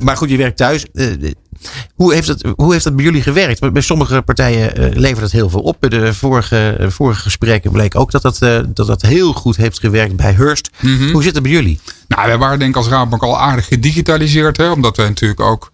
Maar 0.00 0.16
goed, 0.16 0.30
je 0.30 0.36
werkt 0.36 0.56
thuis. 0.56 0.86
Hoe 1.94 2.14
heeft, 2.14 2.28
het, 2.28 2.44
hoe 2.56 2.72
heeft 2.72 2.84
dat 2.84 2.96
bij 2.96 3.04
jullie 3.04 3.22
gewerkt? 3.22 3.72
Bij 3.72 3.82
sommige 3.82 4.22
partijen 4.22 4.76
eh, 4.76 4.96
levert 4.98 5.20
het 5.20 5.32
heel 5.32 5.50
veel 5.50 5.60
op. 5.60 5.76
Bij 5.80 5.88
de 5.88 6.14
vorige, 6.14 6.76
eh, 6.78 6.88
vorige 6.88 7.20
gesprekken 7.20 7.70
bleek 7.70 7.96
ook 7.96 8.10
dat 8.10 8.22
dat, 8.22 8.42
eh, 8.42 8.58
dat 8.68 8.86
dat 8.86 9.02
heel 9.02 9.32
goed 9.32 9.56
heeft 9.56 9.80
gewerkt 9.80 10.16
bij 10.16 10.32
Hurst. 10.32 10.70
Hoe 11.12 11.22
zit 11.22 11.34
het 11.34 11.42
bij 11.42 11.52
jullie? 11.52 11.80
Nou, 12.08 12.26
wij 12.26 12.38
waren 12.38 12.58
denk 12.58 12.70
ik 12.70 12.76
als 12.76 12.88
Rabobank 12.88 13.22
al 13.22 13.40
aardig 13.40 13.66
gedigitaliseerd. 13.66 14.56
Hè? 14.56 14.70
Omdat 14.70 14.96
wij 14.96 15.08
natuurlijk 15.08 15.40
ook 15.40 15.70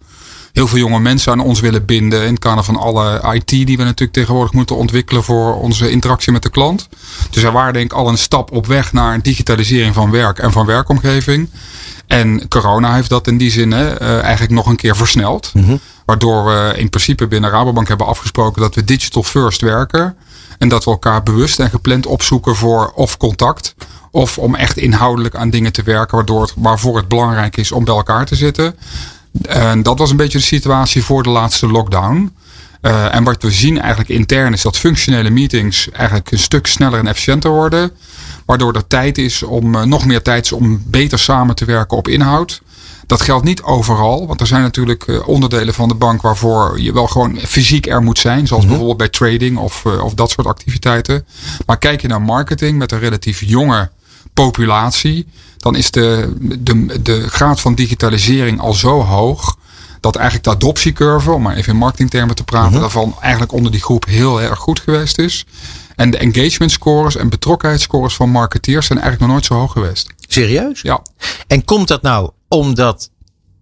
heel 0.53 0.67
veel 0.67 0.77
jonge 0.77 0.99
mensen 0.99 1.31
aan 1.31 1.39
ons 1.39 1.59
willen 1.59 1.85
binden. 1.85 2.21
In 2.21 2.31
het 2.31 2.39
kader 2.39 2.63
van 2.63 2.75
alle 2.75 3.33
IT 3.33 3.47
die 3.49 3.77
we 3.77 3.83
natuurlijk 3.83 4.11
tegenwoordig 4.11 4.53
moeten 4.53 4.75
ontwikkelen 4.75 5.23
voor 5.23 5.55
onze 5.55 5.89
interactie 5.91 6.31
met 6.31 6.43
de 6.43 6.49
klant. 6.49 6.89
Dus 7.29 7.43
wij 7.43 7.51
waren 7.51 7.73
denk 7.73 7.91
ik 7.91 7.97
al 7.97 8.07
een 8.07 8.17
stap 8.17 8.51
op 8.51 8.67
weg 8.67 8.93
naar 8.93 9.13
een 9.13 9.21
digitalisering 9.21 9.93
van 9.93 10.11
werk 10.11 10.39
en 10.39 10.51
van 10.51 10.65
werkomgeving. 10.65 11.49
En 12.07 12.47
corona 12.47 12.93
heeft 12.93 13.09
dat 13.09 13.27
in 13.27 13.37
die 13.37 13.51
zin 13.51 13.71
hè, 13.71 13.93
eh, 13.93 14.21
eigenlijk 14.21 14.53
nog 14.53 14.65
een 14.65 14.75
keer 14.75 14.95
versneld. 14.95 15.51
Waardoor 16.05 16.45
we 16.45 16.73
in 16.75 16.89
principe 16.89 17.27
binnen 17.27 17.49
Rabobank 17.49 17.87
hebben 17.87 18.07
afgesproken 18.07 18.61
dat 18.61 18.75
we 18.75 18.83
digital 18.83 19.23
first 19.23 19.61
werken. 19.61 20.15
En 20.57 20.69
dat 20.69 20.83
we 20.83 20.91
elkaar 20.91 21.23
bewust 21.23 21.59
en 21.59 21.69
gepland 21.69 22.05
opzoeken 22.05 22.55
voor 22.55 22.91
of 22.95 23.17
contact. 23.17 23.75
Of 24.11 24.37
om 24.37 24.55
echt 24.55 24.77
inhoudelijk 24.77 25.35
aan 25.35 25.49
dingen 25.49 25.71
te 25.71 25.83
werken. 25.83 26.15
Waardoor 26.15 26.41
het, 26.41 26.53
waarvoor 26.55 26.97
het 26.97 27.07
belangrijk 27.07 27.57
is 27.57 27.71
om 27.71 27.83
bij 27.83 27.95
elkaar 27.95 28.25
te 28.25 28.35
zitten. 28.35 28.75
En 29.41 29.83
dat 29.83 29.97
was 29.97 30.09
een 30.09 30.17
beetje 30.17 30.37
de 30.37 30.43
situatie 30.43 31.03
voor 31.03 31.23
de 31.23 31.29
laatste 31.29 31.67
lockdown. 31.67 32.31
Eh, 32.81 33.15
en 33.15 33.23
wat 33.23 33.43
we 33.43 33.51
zien 33.51 33.79
eigenlijk 33.79 34.09
intern 34.09 34.53
is 34.53 34.61
dat 34.61 34.77
functionele 34.77 35.29
meetings 35.29 35.89
eigenlijk 35.91 36.31
een 36.31 36.39
stuk 36.39 36.67
sneller 36.67 36.99
en 36.99 37.07
efficiënter 37.07 37.51
worden. 37.51 37.91
Waardoor 38.45 38.73
er 38.73 38.87
tijd 38.87 39.17
is 39.17 39.43
om 39.43 39.75
eh, 39.75 39.83
nog 39.83 40.05
meer 40.05 40.21
tijd 40.21 40.45
is 40.45 40.51
om 40.51 40.83
beter 40.85 41.19
samen 41.19 41.55
te 41.55 41.65
werken 41.65 41.97
op 41.97 42.07
inhoud. 42.07 42.61
Dat 43.05 43.21
geldt 43.21 43.45
niet 43.45 43.61
overal, 43.61 44.27
want 44.27 44.41
er 44.41 44.47
zijn 44.47 44.61
natuurlijk 44.61 45.07
eh, 45.07 45.27
onderdelen 45.27 45.73
van 45.73 45.87
de 45.87 45.95
bank 45.95 46.21
waarvoor 46.21 46.81
je 46.81 46.93
wel 46.93 47.07
gewoon 47.07 47.37
fysiek 47.37 47.87
er 47.87 48.01
moet 48.01 48.19
zijn. 48.19 48.47
Zoals 48.47 48.65
bijvoorbeeld 48.65 48.97
bij 48.97 49.09
trading 49.09 49.57
of, 49.57 49.85
of 49.85 50.13
dat 50.13 50.29
soort 50.29 50.47
activiteiten. 50.47 51.25
Maar 51.65 51.77
kijk 51.77 52.01
je 52.01 52.07
naar 52.07 52.21
marketing 52.21 52.77
met 52.77 52.91
een 52.91 52.99
relatief 52.99 53.41
jonge 53.45 53.89
populatie, 54.33 55.27
dan 55.57 55.75
is 55.75 55.91
de, 55.91 56.33
de, 56.59 57.01
de 57.01 57.29
graad 57.29 57.61
van 57.61 57.75
digitalisering 57.75 58.59
al 58.59 58.73
zo 58.73 59.01
hoog. 59.01 59.57
Dat 59.99 60.15
eigenlijk 60.15 60.45
de 60.45 60.51
adoptiecurve, 60.51 61.31
om 61.31 61.41
maar 61.41 61.55
even 61.55 61.73
in 61.73 61.79
marketingtermen 61.79 62.35
te 62.35 62.43
praten, 62.43 62.79
daarvan 62.79 63.15
eigenlijk 63.21 63.51
onder 63.51 63.71
die 63.71 63.81
groep 63.81 64.05
heel 64.05 64.41
erg 64.41 64.59
goed 64.59 64.79
geweest 64.79 65.17
is. 65.17 65.45
En 65.95 66.11
de 66.11 66.17
engagement 66.17 66.71
scores 66.71 67.15
en 67.15 67.29
betrokkenheidsscores 67.29 68.15
van 68.15 68.29
marketeers 68.29 68.85
zijn 68.85 68.99
eigenlijk 68.99 69.31
nog 69.31 69.37
nooit 69.37 69.51
zo 69.51 69.59
hoog 69.59 69.71
geweest. 69.71 70.09
Serieus? 70.27 70.81
Ja, 70.81 71.01
En 71.47 71.65
komt 71.65 71.87
dat 71.87 72.01
nou 72.01 72.29
omdat 72.47 73.09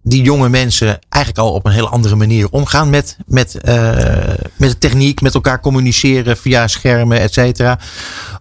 die 0.02 0.22
jonge 0.22 0.48
mensen 0.48 0.98
eigenlijk 1.08 1.46
al 1.46 1.52
op 1.54 1.66
een 1.66 1.72
hele 1.72 1.88
andere 1.88 2.16
manier 2.16 2.48
omgaan 2.50 2.90
met, 2.90 3.16
met, 3.26 3.60
eh, 3.60 3.74
met 4.56 4.70
de 4.70 4.78
techniek, 4.78 5.20
met 5.20 5.34
elkaar 5.34 5.60
communiceren 5.60 6.36
via 6.36 6.68
schermen, 6.68 7.20
et 7.20 7.32
cetera? 7.32 7.78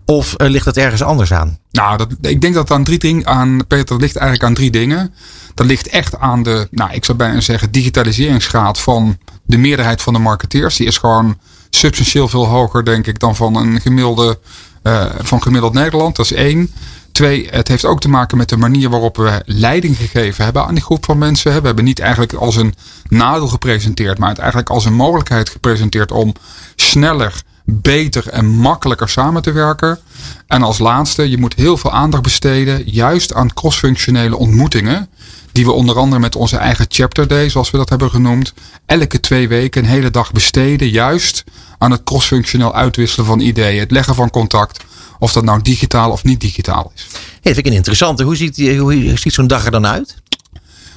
Of 0.05 0.33
eh, 0.33 0.49
ligt 0.49 0.65
dat 0.65 0.77
ergens 0.77 1.03
anders 1.03 1.33
aan? 1.33 1.57
Nou, 1.71 1.97
dat, 1.97 2.07
ik 2.21 2.41
denk 2.41 2.53
dat 2.53 2.71
aan 2.71 2.83
drie 2.83 2.99
dingen 2.99 3.25
aan, 3.25 3.67
Peter, 3.67 3.85
dat 3.85 4.01
ligt 4.01 4.15
eigenlijk 4.15 4.49
aan 4.49 4.53
drie 4.55 4.71
dingen. 4.71 5.13
Dat 5.53 5.65
ligt 5.65 5.87
echt 5.87 6.19
aan 6.19 6.43
de, 6.43 6.67
nou, 6.71 6.91
ik 6.93 7.05
zou 7.05 7.17
bijna 7.17 7.41
zeggen, 7.41 7.71
digitaliseringsgraad 7.71 8.79
van 8.79 9.17
de 9.45 9.57
meerderheid 9.57 10.01
van 10.01 10.13
de 10.13 10.19
marketeers. 10.19 10.75
Die 10.75 10.87
is 10.87 10.97
gewoon 10.97 11.37
substantieel 11.69 12.27
veel 12.27 12.45
hoger, 12.45 12.85
denk 12.85 13.07
ik, 13.07 13.19
dan 13.19 13.35
van 13.35 13.55
een 13.55 13.81
gemiddelde, 13.81 14.39
eh, 14.83 15.05
van 15.19 15.41
gemiddeld 15.41 15.73
Nederland. 15.73 16.15
Dat 16.15 16.25
is 16.25 16.33
één. 16.33 16.71
Twee, 17.19 17.47
het 17.51 17.67
heeft 17.67 17.85
ook 17.85 17.99
te 17.99 18.09
maken 18.09 18.37
met 18.37 18.49
de 18.49 18.57
manier 18.57 18.89
waarop 18.89 19.17
we 19.17 19.41
leiding 19.45 19.97
gegeven 19.97 20.43
hebben 20.43 20.65
aan 20.65 20.73
die 20.73 20.83
groep 20.83 21.05
van 21.05 21.17
mensen. 21.17 21.59
We 21.59 21.65
hebben 21.65 21.83
niet 21.83 21.99
eigenlijk 21.99 22.33
als 22.33 22.55
een 22.55 22.75
nadeel 23.07 23.47
gepresenteerd, 23.47 24.17
maar 24.17 24.29
het 24.29 24.37
eigenlijk 24.37 24.69
als 24.69 24.85
een 24.85 24.93
mogelijkheid 24.93 25.49
gepresenteerd 25.49 26.11
om 26.11 26.33
sneller, 26.75 27.41
beter 27.65 28.27
en 28.29 28.45
makkelijker 28.45 29.09
samen 29.09 29.41
te 29.41 29.51
werken. 29.51 29.99
En 30.47 30.63
als 30.63 30.77
laatste, 30.77 31.29
je 31.29 31.37
moet 31.37 31.55
heel 31.55 31.77
veel 31.77 31.91
aandacht 31.91 32.23
besteden 32.23 32.89
juist 32.89 33.33
aan 33.33 33.53
crossfunctionele 33.53 34.37
ontmoetingen. 34.37 35.09
Die 35.51 35.65
we 35.65 35.71
onder 35.71 35.97
andere 35.97 36.21
met 36.21 36.35
onze 36.35 36.57
eigen 36.57 36.85
chapter 36.89 37.27
day, 37.27 37.49
zoals 37.49 37.71
we 37.71 37.77
dat 37.77 37.89
hebben 37.89 38.09
genoemd, 38.09 38.53
elke 38.85 39.19
twee 39.19 39.47
weken 39.47 39.83
een 39.83 39.89
hele 39.89 40.11
dag 40.11 40.31
besteden. 40.31 40.89
Juist 40.89 41.43
aan 41.77 41.91
het 41.91 42.03
crossfunctioneel 42.03 42.75
uitwisselen 42.75 43.25
van 43.25 43.39
ideeën, 43.39 43.79
het 43.79 43.91
leggen 43.91 44.15
van 44.15 44.29
contact. 44.29 44.83
Of 45.19 45.33
dat 45.33 45.43
nou 45.43 45.61
digitaal 45.61 46.11
of 46.11 46.23
niet 46.23 46.41
digitaal 46.41 46.91
is. 46.95 47.07
Hey, 47.11 47.53
vind 47.53 47.57
ik 47.57 47.65
een 47.65 47.77
interessante. 47.77 48.23
Hoe 48.23 48.35
ziet, 48.35 48.77
hoe 48.77 49.17
ziet 49.17 49.33
zo'n 49.33 49.47
dag 49.47 49.65
er 49.65 49.71
dan 49.71 49.85
uit? 49.85 50.15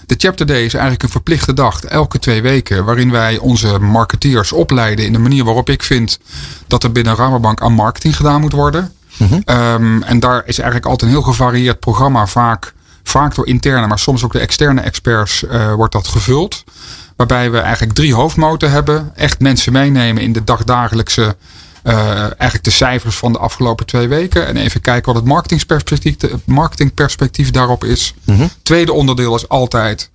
De 0.06 0.14
Chapter 0.18 0.46
Day 0.46 0.64
is 0.64 0.72
eigenlijk 0.72 1.02
een 1.02 1.08
verplichte 1.08 1.54
dag, 1.54 1.84
elke 1.84 2.18
twee 2.18 2.42
weken, 2.42 2.84
waarin 2.84 3.10
wij 3.10 3.38
onze 3.38 3.78
marketeers 3.78 4.52
opleiden 4.52 5.04
in 5.04 5.12
de 5.12 5.18
manier 5.18 5.44
waarop 5.44 5.68
ik 5.68 5.82
vind 5.82 6.18
dat 6.66 6.84
er 6.84 6.92
binnen 6.92 7.16
Rabobank 7.16 7.60
aan 7.60 7.72
marketing 7.72 8.16
gedaan 8.16 8.40
moet 8.40 8.52
worden. 8.52 8.92
Ehm, 9.44 10.02
en 10.02 10.20
daar 10.20 10.42
is 10.46 10.58
eigenlijk 10.58 10.86
altijd 10.86 11.10
een 11.10 11.16
heel 11.16 11.26
gevarieerd 11.26 11.80
programma, 11.80 12.26
vaak, 12.26 12.74
vaak 13.02 13.34
door 13.34 13.46
interne, 13.46 13.86
maar 13.86 13.98
soms 13.98 14.24
ook 14.24 14.32
de 14.32 14.38
externe 14.38 14.80
experts 14.80 15.46
eh, 15.46 15.74
wordt 15.74 15.92
dat 15.92 16.08
gevuld. 16.08 16.64
Waarbij 17.16 17.50
we 17.50 17.58
eigenlijk 17.58 17.94
drie 17.94 18.14
hoofdmoten 18.14 18.70
hebben. 18.70 19.12
Echt 19.14 19.40
mensen 19.40 19.72
meenemen 19.72 20.22
in 20.22 20.32
de 20.32 20.44
dagdagelijkse 20.44 21.36
eh, 21.82 22.18
eigenlijk 22.18 22.64
de 22.64 22.70
cijfers 22.70 23.16
van 23.16 23.32
de 23.32 23.38
afgelopen 23.38 23.86
twee 23.86 24.08
weken. 24.08 24.46
En 24.46 24.56
even 24.56 24.80
kijken 24.80 25.12
wat 25.12 25.22
het 25.22 25.30
marketingperspectief, 25.30 26.20
het 26.20 26.46
marketingperspectief 26.46 27.50
daarop 27.50 27.84
is. 27.84 28.14
Tweede 28.62 28.92
onderdeel 28.92 29.34
is 29.34 29.48
altijd 29.48 30.10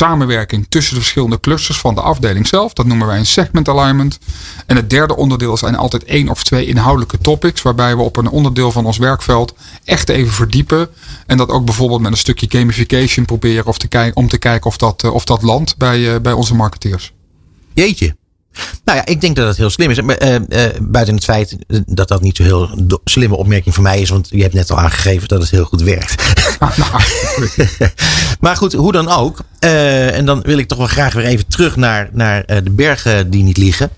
samenwerking 0.00 0.66
tussen 0.68 0.94
de 0.94 1.00
verschillende 1.00 1.40
clusters 1.40 1.78
van 1.78 1.94
de 1.94 2.00
afdeling 2.00 2.46
zelf. 2.46 2.72
Dat 2.72 2.86
noemen 2.86 3.06
wij 3.06 3.18
een 3.18 3.26
segment 3.26 3.68
alignment. 3.68 4.18
En 4.66 4.76
het 4.76 4.90
derde 4.90 5.16
onderdeel 5.16 5.56
zijn 5.56 5.74
altijd 5.74 6.04
één 6.04 6.28
of 6.28 6.44
twee 6.44 6.66
inhoudelijke 6.66 7.18
topics. 7.18 7.62
Waarbij 7.62 7.96
we 7.96 8.02
op 8.02 8.16
een 8.16 8.28
onderdeel 8.28 8.72
van 8.72 8.86
ons 8.86 8.98
werkveld 8.98 9.54
echt 9.84 10.08
even 10.08 10.32
verdiepen. 10.32 10.88
En 11.26 11.36
dat 11.36 11.48
ook 11.48 11.64
bijvoorbeeld 11.64 12.00
met 12.00 12.12
een 12.12 12.18
stukje 12.18 12.46
gamification 12.48 13.24
proberen 13.24 13.66
of 13.66 13.78
te 13.78 14.10
om 14.14 14.28
te 14.28 14.38
kijken 14.38 14.66
of 14.66 14.76
dat, 14.76 15.02
eh, 15.02 15.14
of 15.14 15.24
dat 15.24 15.42
landt 15.42 15.76
bij, 15.76 16.14
eh, 16.14 16.20
bij 16.20 16.32
onze 16.32 16.54
marketeers. 16.54 17.12
Jeetje. 17.72 18.19
Nou 18.84 18.98
ja, 18.98 19.06
ik 19.06 19.20
denk 19.20 19.36
dat 19.36 19.46
het 19.46 19.56
heel 19.56 19.70
slim 19.70 19.90
is. 19.90 19.98
Eh, 19.98 20.34
eh, 20.34 20.42
buiten 20.80 21.14
het 21.14 21.24
feit 21.24 21.56
dat 21.86 22.08
dat 22.08 22.20
niet 22.20 22.36
zo 22.36 22.42
heel 22.42 22.70
slimme 23.04 23.36
opmerking 23.36 23.74
van 23.74 23.82
mij 23.82 24.00
is. 24.00 24.10
Want 24.10 24.28
je 24.30 24.42
hebt 24.42 24.54
net 24.54 24.70
al 24.70 24.78
aangegeven 24.78 25.28
dat 25.28 25.40
het 25.40 25.50
heel 25.50 25.64
goed 25.64 25.82
werkt. 25.82 26.22
Nou, 26.60 27.02
maar 28.40 28.56
goed, 28.56 28.72
hoe 28.72 28.92
dan 28.92 29.08
ook. 29.08 29.38
eh, 29.58 30.16
en 30.16 30.26
dan 30.26 30.40
wil 30.40 30.58
ik 30.58 30.68
toch 30.68 30.78
wel 30.78 30.86
graag 30.86 31.12
weer 31.12 31.24
even 31.24 31.46
terug 31.46 31.76
naar, 31.76 32.08
naar 32.12 32.46
de 32.46 32.70
bergen 32.70 33.30
die 33.30 33.42
niet 33.42 33.56
liegen. 33.56 33.90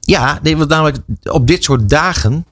Ja, 0.00 0.38
nee, 0.42 0.56
want 0.56 0.68
namelijk 0.70 0.96
op 1.22 1.46
dit 1.46 1.64
soort 1.64 1.88
dagen. 1.88 2.46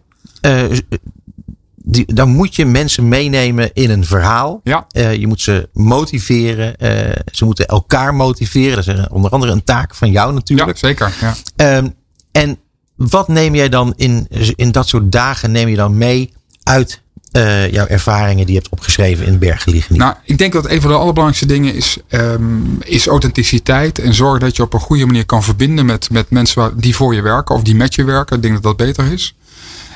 Die, 1.86 2.14
dan 2.14 2.28
moet 2.28 2.56
je 2.56 2.64
mensen 2.66 3.08
meenemen 3.08 3.70
in 3.72 3.90
een 3.90 4.04
verhaal. 4.04 4.60
Ja. 4.62 4.86
Eh, 4.90 5.14
je 5.14 5.26
moet 5.26 5.40
ze 5.40 5.68
motiveren. 5.72 6.76
eh, 6.76 7.16
ze 7.32 7.44
moeten 7.44 7.66
elkaar 7.66 8.14
motiveren. 8.14 8.84
Dat 8.84 8.96
is 8.98 9.08
onder 9.08 9.30
andere 9.30 9.52
een 9.52 9.64
taak 9.64 9.94
van 9.94 10.10
jou 10.10 10.32
natuurlijk. 10.34 10.68
ja, 10.80 10.88
zeker. 10.88 11.12
Ja. 11.20 11.34
Ehm, 11.56 11.88
en 12.32 12.58
wat 12.96 13.28
neem 13.28 13.54
jij 13.54 13.68
dan 13.68 13.92
in, 13.96 14.26
in 14.56 14.72
dat 14.72 14.88
soort 14.88 15.12
dagen 15.12 15.50
neem 15.52 15.68
je 15.68 15.76
dan 15.76 15.96
mee 15.98 16.32
uit 16.62 17.02
eh, 17.30 17.72
jouw 17.72 17.86
ervaringen 17.86 18.46
die 18.46 18.54
je 18.54 18.60
hebt 18.60 18.72
opgeschreven 18.72 19.26
in 19.26 19.38
Bergen 19.38 19.72
liggen? 19.72 19.96
Nou, 19.96 20.14
ik 20.24 20.38
denk 20.38 20.52
dat 20.52 20.70
een 20.70 20.80
van 20.80 20.90
de 20.90 20.96
allerbelangrijkste 20.96 21.46
dingen 21.46 21.74
is, 21.74 21.96
ehm, 22.08 22.42
is 22.80 23.06
authenticiteit. 23.06 23.98
En 23.98 24.14
zorg 24.14 24.38
dat 24.40 24.56
je 24.56 24.62
op 24.62 24.72
een 24.74 24.80
goede 24.80 25.06
manier 25.06 25.24
kan 25.26 25.42
verbinden 25.42 25.86
met, 25.86 26.10
met 26.10 26.30
mensen 26.30 26.60
waar- 26.60 26.76
die 26.76 26.94
voor 26.96 27.14
je 27.14 27.22
werken 27.22 27.54
of 27.54 27.62
die 27.62 27.74
met 27.74 27.94
je 27.94 28.04
werken. 28.04 28.36
Ik 28.36 28.42
denk 28.42 28.54
dat 28.54 28.62
dat 28.62 28.76
beter 28.76 29.12
is. 29.12 29.34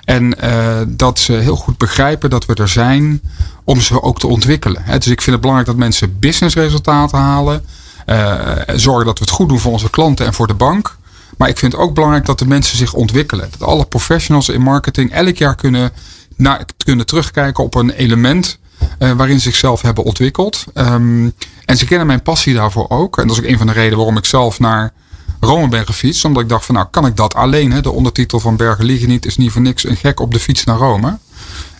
En 0.08 0.40
eh, 0.40 0.80
dat 0.86 1.18
ze 1.18 1.32
heel 1.32 1.56
goed 1.56 1.78
begrijpen 1.78 2.30
dat 2.30 2.46
we 2.46 2.54
er 2.54 2.68
zijn 2.68 3.20
om 3.64 3.80
ze 3.80 4.02
ook 4.02 4.18
te 4.18 4.26
ontwikkelen. 4.26 4.82
Dus 4.86 5.06
ik 5.06 5.20
vind 5.20 5.26
het 5.26 5.40
belangrijk 5.40 5.68
dat 5.68 5.76
mensen 5.76 6.18
businessresultaten 6.18 7.18
halen. 7.18 7.64
Eh, 8.06 8.52
zorgen 8.74 9.06
dat 9.06 9.18
we 9.18 9.24
het 9.24 9.34
goed 9.34 9.48
doen 9.48 9.58
voor 9.58 9.72
onze 9.72 9.90
klanten 9.90 10.26
en 10.26 10.34
voor 10.34 10.46
de 10.46 10.54
bank. 10.54 10.96
Maar 11.36 11.48
ik 11.48 11.58
vind 11.58 11.72
het 11.72 11.80
ook 11.80 11.94
belangrijk 11.94 12.26
dat 12.26 12.38
de 12.38 12.46
mensen 12.46 12.76
zich 12.76 12.92
ontwikkelen. 12.92 13.48
Dat 13.50 13.68
alle 13.68 13.84
professionals 13.84 14.48
in 14.48 14.60
marketing 14.60 15.12
elk 15.12 15.36
jaar 15.36 15.54
kunnen, 15.54 15.92
naar, 16.36 16.64
kunnen 16.84 17.06
terugkijken 17.06 17.64
op 17.64 17.74
een 17.74 17.90
element 17.90 18.58
eh, 18.98 19.12
waarin 19.12 19.40
ze 19.40 19.50
zichzelf 19.50 19.82
hebben 19.82 20.04
ontwikkeld. 20.04 20.64
Ehm, 20.74 21.28
en 21.64 21.76
ze 21.76 21.86
kennen 21.86 22.06
mijn 22.06 22.22
passie 22.22 22.54
daarvoor 22.54 22.88
ook. 22.88 23.18
En 23.18 23.26
dat 23.26 23.36
is 23.36 23.42
ook 23.42 23.48
een 23.48 23.58
van 23.58 23.66
de 23.66 23.72
redenen 23.72 23.96
waarom 23.96 24.16
ik 24.16 24.24
zelf 24.24 24.58
naar 24.58 24.92
Rome 25.40 25.68
ben 25.68 25.86
gefietst. 25.86 26.24
Omdat 26.24 26.42
ik 26.42 26.48
dacht 26.48 26.64
van 26.64 26.74
nou 26.74 26.86
kan 26.90 27.06
ik 27.06 27.16
dat 27.16 27.34
alleen. 27.34 27.72
Hè? 27.72 27.80
De 27.80 27.90
ondertitel 27.90 28.40
van 28.40 28.56
Bergen 28.56 28.84
liegen 28.84 29.08
niet 29.08 29.26
is 29.26 29.36
niet 29.36 29.50
voor 29.52 29.62
niks 29.62 29.84
een 29.84 29.96
gek 29.96 30.20
op 30.20 30.32
de 30.32 30.40
fiets 30.40 30.64
naar 30.64 30.76
Rome. 30.76 31.18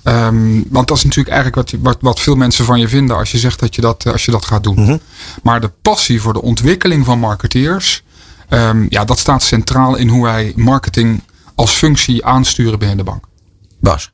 Ehm, 0.02 0.62
want 0.68 0.88
dat 0.88 0.96
is 0.96 1.04
natuurlijk 1.04 1.34
eigenlijk 1.36 1.70
wat, 1.70 1.80
wat, 1.82 1.96
wat 2.00 2.20
veel 2.20 2.36
mensen 2.36 2.64
van 2.64 2.80
je 2.80 2.88
vinden 2.88 3.16
als 3.16 3.30
je 3.30 3.38
zegt 3.38 3.60
dat 3.60 3.74
je 3.74 3.80
dat, 3.80 4.04
eh, 4.04 4.12
als 4.12 4.24
je 4.24 4.30
dat 4.30 4.44
gaat 4.44 4.62
doen. 4.62 5.00
Maar 5.42 5.60
de 5.60 5.70
passie 5.82 6.20
voor 6.20 6.32
de 6.32 6.42
ontwikkeling 6.42 7.04
van 7.04 7.18
marketeers, 7.18 8.02
ehm, 8.48 8.86
ja, 8.88 9.04
dat 9.04 9.18
staat 9.18 9.42
centraal 9.42 9.96
in 9.96 10.08
hoe 10.08 10.22
wij 10.22 10.52
marketing 10.56 11.22
als 11.54 11.70
functie 11.70 12.24
aansturen 12.24 12.78
binnen 12.78 12.96
de 12.96 13.04
bank. 13.04 13.24
Bas. 13.80 14.12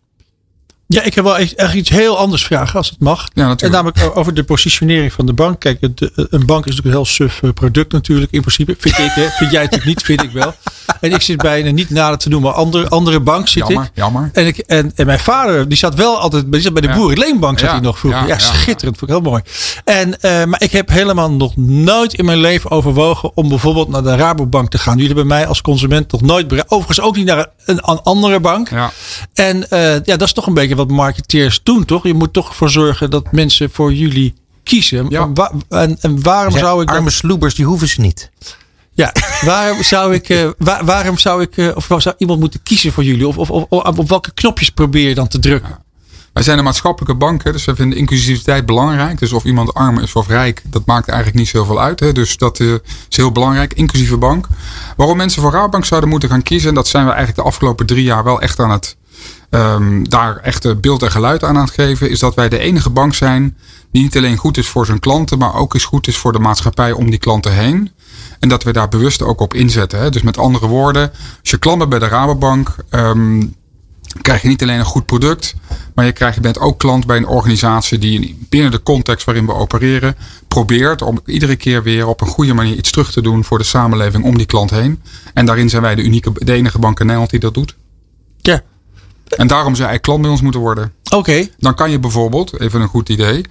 Ja, 0.87 1.03
ik 1.03 1.15
heb 1.15 1.25
wel 1.25 1.39
echt, 1.39 1.55
echt 1.55 1.75
iets 1.75 1.89
heel 1.89 2.19
anders 2.19 2.45
vragen, 2.45 2.79
als 2.79 2.91
het 2.91 3.01
mag. 3.01 3.29
Ja. 3.35 3.55
En 3.57 3.71
namelijk 3.71 4.11
over 4.15 4.35
de 4.35 4.45
positionering 4.45 5.13
van 5.13 5.27
de 5.27 5.33
bank. 5.33 5.61
Kijk, 5.61 5.81
het, 5.81 6.01
eh, 6.01 6.09
een 6.15 6.47
bank 6.47 6.67
is 6.67 6.77
natuurlijk 6.77 6.85
een 6.85 6.91
heel 6.91 7.05
suf 7.05 7.43
eh, 7.43 7.51
product 7.51 7.93
natuurlijk, 7.93 8.33
in 8.33 8.41
principe. 8.41 8.77
Vind 8.79 8.99
ik, 8.99 9.11
hè? 9.15 9.29
Vind 9.39 9.51
jij 9.51 9.63
natuurlijk 9.63 9.85
niet, 9.85 10.03
vind 10.03 10.23
ik 10.23 10.31
wel. 10.31 10.55
En 11.01 11.13
ik 11.13 11.21
zit 11.21 11.37
bij 11.37 11.67
een 11.67 11.75
niet 11.75 11.91
nader 11.91 12.19
te 12.19 12.29
noemen 12.29 12.55
andere, 12.55 12.89
andere 12.89 13.21
bank 13.21 13.49
zit 13.49 13.67
Jammer, 13.67 13.85
ik. 13.85 13.91
jammer. 13.95 14.31
En, 14.33 14.47
ik 14.47 14.59
en, 14.59 14.93
en 14.95 15.07
mijn 15.07 15.19
vader, 15.19 15.69
die 15.69 15.79
zat 15.79 15.95
wel 15.95 16.19
altijd 16.19 16.53
die 16.53 16.61
zat 16.61 16.73
bij 16.73 16.83
de 16.83 16.89
Ja. 16.89 16.95
Boerenleenbank 16.95 17.59
zat 17.59 17.69
Ja, 17.69 17.75
hij 17.75 17.85
nog 17.85 17.99
vroeger. 17.99 18.27
Ja, 18.27 18.39
schitterend. 18.39 18.99
Vond 18.99 19.11
ik 19.11 19.17
heel 19.17 19.31
mooi. 19.31 19.43
En, 19.85 20.21
eh, 20.21 20.45
maar 20.45 20.63
ik 20.63 20.73
heb 20.73 20.89
helemaal 20.89 21.31
nog 21.31 21.57
nooit 21.57 22.15
in 22.15 22.25
mijn 22.25 22.39
leven 22.39 22.71
overwogen 22.71 23.37
om 23.37 23.49
bijvoorbeeld 23.49 23.89
naar 23.89 24.03
de 24.03 24.17
Rabobank 24.17 24.71
te 24.71 24.79
gaan. 24.79 24.93
Jullie 24.93 25.07
hebben 25.07 25.27
mij 25.27 25.47
als 25.47 25.61
consument 25.61 26.13
nog 26.13 26.21
nooit 26.21 26.49
bereikt. 26.49 26.71
Overigens 26.71 27.01
ook 27.07 27.17
niet 27.17 27.27
naar 27.27 27.47
een, 27.65 27.79
een 27.83 28.03
andere 28.03 28.41
bank. 28.41 28.69
Ja. 28.71 28.91
En 29.35 29.71
eh, 29.71 29.93
ja, 29.93 30.17
dat 30.17 30.23
is 30.23 30.33
toch 30.33 30.47
een 30.47 30.55
beetje 30.55 30.74
wat 30.77 30.91
marketeers 30.91 31.61
doen, 31.63 31.85
toch? 31.85 32.03
Je 32.07 32.15
moet 32.15 32.33
toch 32.33 32.49
ervoor 32.49 32.71
zorgen 32.71 33.11
dat 33.11 33.33
mensen 33.33 33.71
voor 33.71 33.93
jullie 33.93 34.35
kiezen. 34.63 35.07
Ja. 35.09 35.23
En, 35.23 35.35
wa- 35.35 35.53
en, 35.69 35.97
en 36.01 36.23
waarom 36.23 36.59
zou 36.59 36.81
ik 36.83 36.87
dan- 36.87 36.97
arme 36.97 37.11
sloebers, 37.11 37.55
die 37.55 37.65
hoeven 37.65 37.89
ze 37.89 38.01
niet. 38.01 38.31
ja, 38.95 39.13
waarom 39.45 39.83
zou 39.83 40.15
ik, 40.15 40.29
eh, 40.29 40.49
waar- 40.59 40.85
waarom 40.85 41.19
zou 41.19 41.43
ik, 41.43 41.57
eh, 41.57 41.69
of 41.75 41.87
zou 41.99 42.15
iemand 42.19 42.41
moeten 42.41 42.63
kiezen 42.63 42.93
voor 42.93 43.05
jullie? 43.05 43.29
Of, 43.29 43.39
of, 43.39 43.51
of, 43.51 43.65
of 43.69 43.99
op 43.99 44.09
welke 44.09 44.31
knopjes 44.35 44.71
probeer 44.71 45.09
je 45.09 45.15
dan 45.15 45.29
te 45.29 45.39
drukken? 45.39 45.83
Wij 46.33 46.43
zijn 46.43 46.59
een 46.59 46.65
maatschappelijke 46.65 47.15
bank, 47.17 47.45
hè, 47.45 47.53
dus 47.53 47.65
we 47.65 47.75
vinden 47.75 47.99
inclusiviteit 47.99 48.67
belangrijk. 48.67 49.19
Dus 49.19 49.33
of 49.33 49.45
iemand 49.45 49.75
arm 49.75 49.99
is 49.99 50.13
of 50.13 50.29
rijk, 50.29 50.63
dat 50.67 50.87
maakt 50.87 51.09
eigenlijk 51.09 51.39
niet 51.39 51.49
zoveel 51.49 51.81
uit. 51.81 52.01
Hè. 52.01 52.13
Dus 52.13 52.37
dat 52.37 52.61
eh, 52.61 52.73
is 53.09 53.17
heel 53.17 53.33
belangrijk, 53.33 53.73
inclusieve 53.75 54.17
bank. 54.17 54.47
Waarom 54.97 55.17
mensen 55.17 55.43
voor 55.43 55.53
Rabobank 55.53 55.85
zouden 55.85 56.11
moeten 56.11 56.29
gaan 56.29 56.43
kiezen, 56.43 56.69
en 56.69 56.75
dat 56.75 56.89
zijn 56.89 57.05
we 57.05 57.11
eigenlijk 57.11 57.39
de 57.41 57.47
afgelopen 57.49 57.87
drie 57.87 58.05
jaar 58.05 58.25
wel 58.25 58.41
echt 58.41 58.59
aan 58.59 58.71
het, 58.71 58.97
ehm, 59.55 60.03
daar 60.03 60.37
echt 60.37 60.81
beeld 60.81 61.03
en 61.03 61.11
geluid 61.11 61.45
aan 61.45 61.57
aan 61.57 61.65
het 61.65 61.75
geven, 61.75 62.11
is 62.11 62.19
dat 62.19 62.35
wij 62.35 62.49
de 62.49 62.59
enige 62.59 62.91
bank 62.91 63.15
zijn 63.15 63.57
die 63.91 64.03
niet 64.03 64.17
alleen 64.17 64.37
goed 64.37 64.57
is 64.57 64.69
voor 64.69 64.87
zijn 64.87 64.99
klanten, 64.99 65.39
maar 65.39 65.55
ook 65.55 65.75
eens 65.75 65.85
goed 65.85 66.07
is 66.07 66.17
voor 66.17 66.33
de 66.33 66.39
maatschappij 66.39 66.93
om 66.93 67.11
die 67.11 67.19
klanten 67.19 67.53
heen. 67.53 67.91
En 68.39 68.49
dat 68.49 68.63
we 68.63 68.73
daar 68.73 68.89
bewust 68.89 69.23
ook 69.23 69.41
op 69.41 69.55
inzetten. 69.55 69.99
Hè. 69.99 70.11
Dus 70.11 70.23
met 70.23 70.39
andere 70.39 70.67
woorden, 70.67 71.11
als 71.41 71.51
je 71.51 71.59
klant 71.59 71.79
bent 71.79 71.91
bij 71.91 71.99
de 71.99 72.09
Rabobank, 72.09 72.77
ehm, 72.89 73.43
krijg 74.21 74.43
je 74.43 74.49
niet 74.49 74.63
alleen 74.63 74.79
een 74.79 74.85
goed 74.85 75.07
product, 75.07 75.55
maar 75.95 76.05
je, 76.05 76.13
krijgt, 76.13 76.35
je 76.35 76.41
bent 76.41 76.59
ook 76.59 76.79
klant 76.79 77.07
bij 77.07 77.17
een 77.17 77.27
organisatie 77.27 77.99
die 77.99 78.47
binnen 78.49 78.71
de 78.71 78.83
context 78.83 79.27
waarin 79.27 79.47
we 79.47 79.55
opereren 79.55 80.17
probeert 80.49 81.03
om 81.03 81.21
iedere 81.27 81.57
keer 81.57 81.83
weer 81.83 82.07
op 82.07 82.21
een 82.21 82.27
goede 82.27 82.55
manier 82.55 82.77
iets 82.77 82.91
terug 82.91 83.13
te 83.13 83.21
doen 83.21 83.45
voor 83.45 83.59
de 83.59 83.65
samenleving 83.65 84.25
om 84.25 84.37
die 84.37 84.47
klant 84.47 84.71
heen. 84.71 85.03
En 85.35 85.47
daarin 85.47 85.69
zijn 85.69 85.83
wij 85.83 85.95
de, 85.95 86.03
unieke, 86.03 86.33
enige 86.45 86.79
bank 86.79 87.01
in 87.01 87.05
Nederland 87.05 87.31
die 87.31 87.41
dat 87.41 87.55
doet. 87.55 87.77
Ja, 88.41 88.63
En 89.29 89.47
daarom 89.47 89.75
zou 89.75 89.89
hij 89.89 89.99
klant 89.99 90.23
bij 90.23 90.31
ons 90.31 90.41
moeten 90.41 90.61
worden. 90.61 90.93
oké. 91.11 91.49
Dan 91.59 91.75
kan 91.75 91.91
je 91.91 91.99
bijvoorbeeld, 91.99 92.61
even 92.61 92.81
een 92.81 92.89
goed 92.89 93.09
idee, 93.09 93.45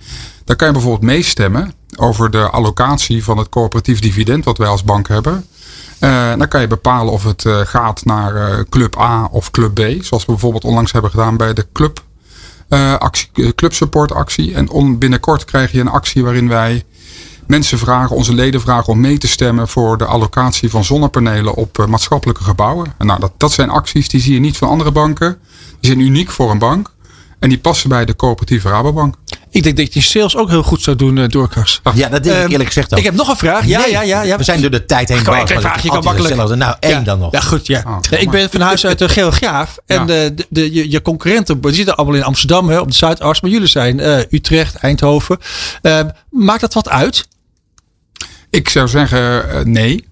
dan 0.45 0.55
kan 0.55 0.67
je 0.67 0.73
bijvoorbeeld 0.73 1.11
meestemmen 1.11 1.73
over 1.95 2.31
de 2.31 2.49
allocatie 2.49 3.23
van 3.23 3.37
het 3.37 3.49
coöperatief 3.49 3.99
dividend 3.99 4.45
wat 4.45 4.57
wij 4.57 4.67
als 4.67 4.83
bank 4.83 5.07
hebben. 5.07 5.45
Eh, 6.03 6.33
dan 6.37 6.47
kan 6.47 6.61
je 6.61 6.67
bepalen 6.67 7.13
of 7.13 7.23
het 7.23 7.45
eh, 7.45 7.59
gaat 7.59 8.05
naar 8.05 8.35
eh, 8.35 8.59
club 8.69 8.99
A 8.99 9.27
of 9.31 9.51
club 9.51 9.73
B. 9.73 9.79
Zoals 10.03 10.25
we 10.25 10.31
bijvoorbeeld 10.31 10.63
onlangs 10.63 10.91
hebben 10.91 11.11
gedaan 11.11 11.37
bij 11.37 11.53
de 11.53 11.67
club, 11.73 12.03
actie, 12.97 13.55
club 13.55 13.73
support 13.73 14.11
actie. 14.11 14.53
En 14.53 14.69
on, 14.69 14.97
binnenkort 14.97 15.45
krijg 15.45 15.71
je 15.71 15.79
een 15.79 15.87
actie 15.87 16.23
waarin 16.23 16.47
wij 16.47 16.83
mensen 17.47 17.77
vragen, 17.77 18.15
onze 18.15 18.33
leden 18.33 18.61
vragen 18.61 18.93
om 18.93 18.99
mee 18.99 19.17
te 19.17 19.27
stemmen 19.27 19.67
voor 19.67 19.97
de 19.97 20.05
allocatie 20.05 20.69
van 20.69 20.83
zonnepanelen 20.83 21.53
op 21.53 21.85
maatschappelijke 21.89 22.43
gebouwen. 22.43 22.93
En 22.97 23.05
nou, 23.05 23.19
dat, 23.19 23.31
dat 23.37 23.51
zijn 23.51 23.69
acties 23.69 24.09
die 24.09 24.21
zie 24.21 24.33
je 24.33 24.39
niet 24.39 24.57
van 24.57 24.69
andere 24.69 24.91
banken. 24.91 25.37
Die 25.83 25.91
zijn 25.91 26.03
uniek 26.03 26.31
voor 26.31 26.51
een 26.51 26.57
bank. 26.57 26.91
En 27.39 27.49
die 27.49 27.57
passen 27.57 27.89
bij 27.89 28.05
de 28.05 28.15
coöperatieve 28.15 28.69
Rabobank. 28.69 29.15
Ik 29.49 29.63
denk 29.63 29.77
dat 29.77 29.93
je 29.93 30.01
sales 30.01 30.35
ook 30.35 30.49
heel 30.49 30.63
goed 30.63 30.81
zou 30.81 30.95
doen, 30.97 31.17
uh, 31.17 31.27
Doorkas. 31.27 31.81
Ja, 31.93 32.09
dat 32.09 32.23
denk 32.23 32.35
ik 32.35 32.41
Ehm, 32.41 32.51
eerlijk 32.51 32.67
gezegd 32.67 32.91
ook. 32.93 32.99
Ik 32.99 33.05
heb 33.05 33.13
nog 33.13 33.27
een 33.27 33.35
vraag. 33.37 33.65
Ja, 33.65 33.79
Nee, 33.79 33.91
ja, 33.91 34.01
ja. 34.01 34.21
ja. 34.21 34.37
We 34.37 34.43
zijn 34.43 34.61
door 34.61 34.69
de 34.71 34.85
tijd 34.85 35.07
heen. 35.09 35.23
Want 35.23 35.27
vraagje, 35.27 35.53
het 35.67 35.83
is 35.83 35.89
kan 35.89 36.03
makkelijk. 36.03 36.27
hetzelfde. 36.29 36.55
Nou, 36.55 36.75
één 36.79 36.91
ja. 36.91 36.99
dan 37.01 37.19
nog. 37.19 37.31
Ja, 37.31 37.39
goed. 37.39 37.67
Ja. 37.67 37.83
Oh, 37.87 38.19
ik 38.19 38.29
ben 38.29 38.49
van 38.49 38.61
huis 38.61 38.85
uit 38.85 39.01
een 39.01 39.09
geograaf. 39.09 39.77
En 39.85 39.95
Ja. 39.99 40.05
de, 40.05 40.31
de, 40.35 40.45
de- 40.49 40.73
je, 40.73 40.91
je 40.91 41.01
concurrenten, 41.01 41.61
die 41.61 41.73
zitten 41.73 41.95
allemaal 41.95 42.15
in 42.15 42.23
Amsterdam, 42.23 42.69
hè, 42.69 42.79
op 42.79 42.87
de 42.87 42.93
Zuidas. 42.93 43.41
Maar 43.41 43.51
jullie 43.51 43.67
zijn 43.67 43.99
eh, 43.99 44.17
Utrecht, 44.29 44.75
Eindhoven. 44.75 45.37
Eh, 45.81 45.99
maakt 46.29 46.61
dat 46.61 46.73
wat 46.73 46.89
uit? 46.89 47.27
Ik 48.49 48.69
zou 48.69 48.87
zeggen 48.87 49.49
eh, 49.49 49.61
nee. 49.65 50.05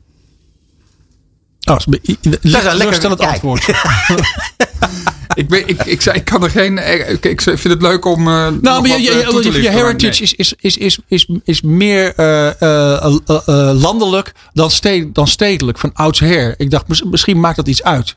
Oh, 1.69 1.75
is 1.77 1.85
een 1.85 1.91
be- 2.19 2.37
lekker- 2.41 3.15
kijk. 3.15 3.19
antwoord. 3.31 3.65
Ik, 5.33 5.49
weet, 5.49 5.69
ik, 5.69 5.83
ik, 5.85 6.01
zei, 6.01 6.17
ik 6.17 6.25
kan 6.25 6.43
er 6.43 6.49
geen. 6.49 6.77
eh, 6.77 7.09
Ik, 7.09 7.25
ik 7.25 7.41
vind 7.41 7.63
het 7.63 7.81
leuk 7.81 8.05
om. 8.05 8.27
eh, 8.27 8.47
Nou, 8.61 8.87
maar 8.87 8.99
je, 8.99 9.09
eh, 9.11 9.19
je, 9.19 9.23
toe 9.27 9.41
te 9.41 9.47
je, 9.47 9.53
je 9.53 9.59
lichten, 9.59 9.73
maar 9.73 9.83
heritage 9.83 10.21
nee. 10.21 10.33
is, 10.37 10.53
is, 10.55 10.77
is, 10.77 10.77
is, 10.77 10.99
is, 11.07 11.27
is 11.43 11.61
meer 11.61 12.13
eh, 12.15 12.47
eh, 12.61 13.05
eh, 13.25 13.37
eh, 13.45 13.71
landelijk 13.81 14.31
dan, 14.53 14.71
sted, 14.71 15.15
dan 15.15 15.27
stedelijk, 15.27 15.77
van 15.77 15.93
oudsher. 15.93 16.53
Ik 16.57 16.69
dacht, 16.71 16.87
mis- 16.87 17.03
misschien 17.03 17.39
maakt 17.39 17.55
dat 17.55 17.67
iets 17.67 17.83
uit. 17.83 18.15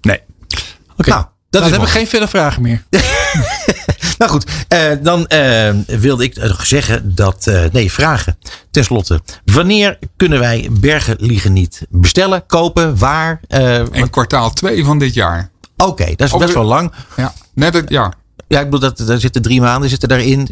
Nee. 0.00 0.20
Oké, 0.96 1.08
Nou, 1.08 1.22
dat 1.22 1.30
dan 1.50 1.62
is 1.62 1.66
heb 1.70 1.72
ik 1.72 1.78
mooi. 1.86 1.90
geen 1.90 2.06
verder 2.06 2.28
vragen 2.28 2.62
meer. 2.62 2.82
Nou 4.18 4.30
goed, 4.30 4.50
eh, 4.68 4.80
dan 5.02 5.26
eh, 5.26 5.70
wilde 5.86 6.24
ik 6.24 6.52
zeggen 6.62 7.14
dat. 7.14 7.46
eh, 7.46 7.62
nee, 7.72 7.92
vragen. 7.92 8.38
Ten 8.70 8.84
slotte, 8.84 9.20
wanneer 9.44 9.98
kunnen 10.16 10.38
wij 10.38 10.68
Bergen 10.72 11.16
Liegen 11.18 11.52
niet 11.52 11.86
bestellen, 11.88 12.46
kopen, 12.46 12.98
waar? 12.98 13.40
En 13.48 14.10
kwartaal 14.10 14.50
2 14.52 14.84
van 14.84 14.98
dit 14.98 15.14
jaar. 15.14 15.50
Oké, 15.76 16.04
dat 16.04 16.20
is 16.26 16.32
Over- 16.32 16.38
best 16.46 16.54
wel 16.58 16.64
lang. 16.66 16.92
Ja, 17.16 17.32
net 17.54 17.74
het 17.74 17.88
jaar. 17.90 18.14
Ja, 18.48 18.58
ik 18.60 18.64
bedoel, 18.70 18.80
dat, 18.94 19.06
daar 19.06 19.18
zitten 19.20 19.42
drie 19.42 19.60
maanden 19.60 19.90
zitten 19.90 20.08
daarin. 20.08 20.48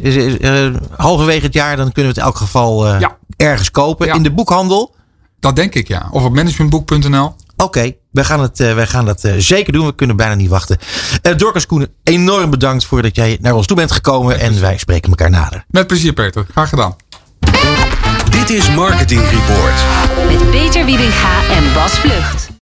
Halverwege 0.97 1.45
het 1.45 1.53
jaar, 1.53 1.75
dan 1.77 1.91
kunnen 1.91 2.03
we 2.03 2.07
het 2.07 2.17
in 2.17 2.23
elk 2.23 2.37
geval 2.37 2.87
Ja. 2.99 3.17
ergens 3.37 3.71
kopen. 3.71 4.07
Ja. 4.07 4.13
In 4.13 4.23
de 4.23 4.31
boekhandel. 4.31 4.95
Dat 5.39 5.55
denk 5.55 5.75
ik 5.75 5.87
ja. 5.87 6.07
Of 6.11 6.23
op 6.23 6.33
managementboek.nl. 6.33 7.35
Oké, 7.57 7.93
wij 8.11 8.23
gaan 8.23 8.41
het, 8.41 8.59
eh, 8.59 8.73
wij 8.73 8.87
gaan 8.87 9.05
dat 9.05 9.23
eh, 9.23 9.33
zeker 9.37 9.73
doen. 9.73 9.85
We 9.85 9.95
kunnen 9.95 10.15
bijna 10.15 10.33
niet 10.33 10.49
wachten. 10.49 10.77
Uh, 11.21 11.35
Dorcas 11.35 11.65
Koenen, 11.65 11.89
enorm 12.03 12.49
bedankt 12.49 12.85
voor 12.85 13.01
dat 13.01 13.15
jij 13.15 13.37
naar 13.41 13.53
ons 13.53 13.67
toe 13.67 13.75
bent 13.75 13.91
gekomen. 13.91 14.39
En 14.39 14.61
wij 14.61 14.77
spreken 14.77 15.09
elkaar 15.09 15.29
nader. 15.29 15.65
Met 15.69 15.87
plezier 15.87 16.13
Peter. 16.13 16.45
Graag 16.51 16.69
gedaan. 16.69 16.95
Dit 18.29 18.49
is 18.49 18.69
Marketing 18.69 19.21
Report. 19.21 19.83
Met 20.27 20.49
Peter 20.49 20.85
Wiebinga 20.85 21.49
en 21.49 21.73
Bas 21.73 21.91
Vlucht. 21.91 22.49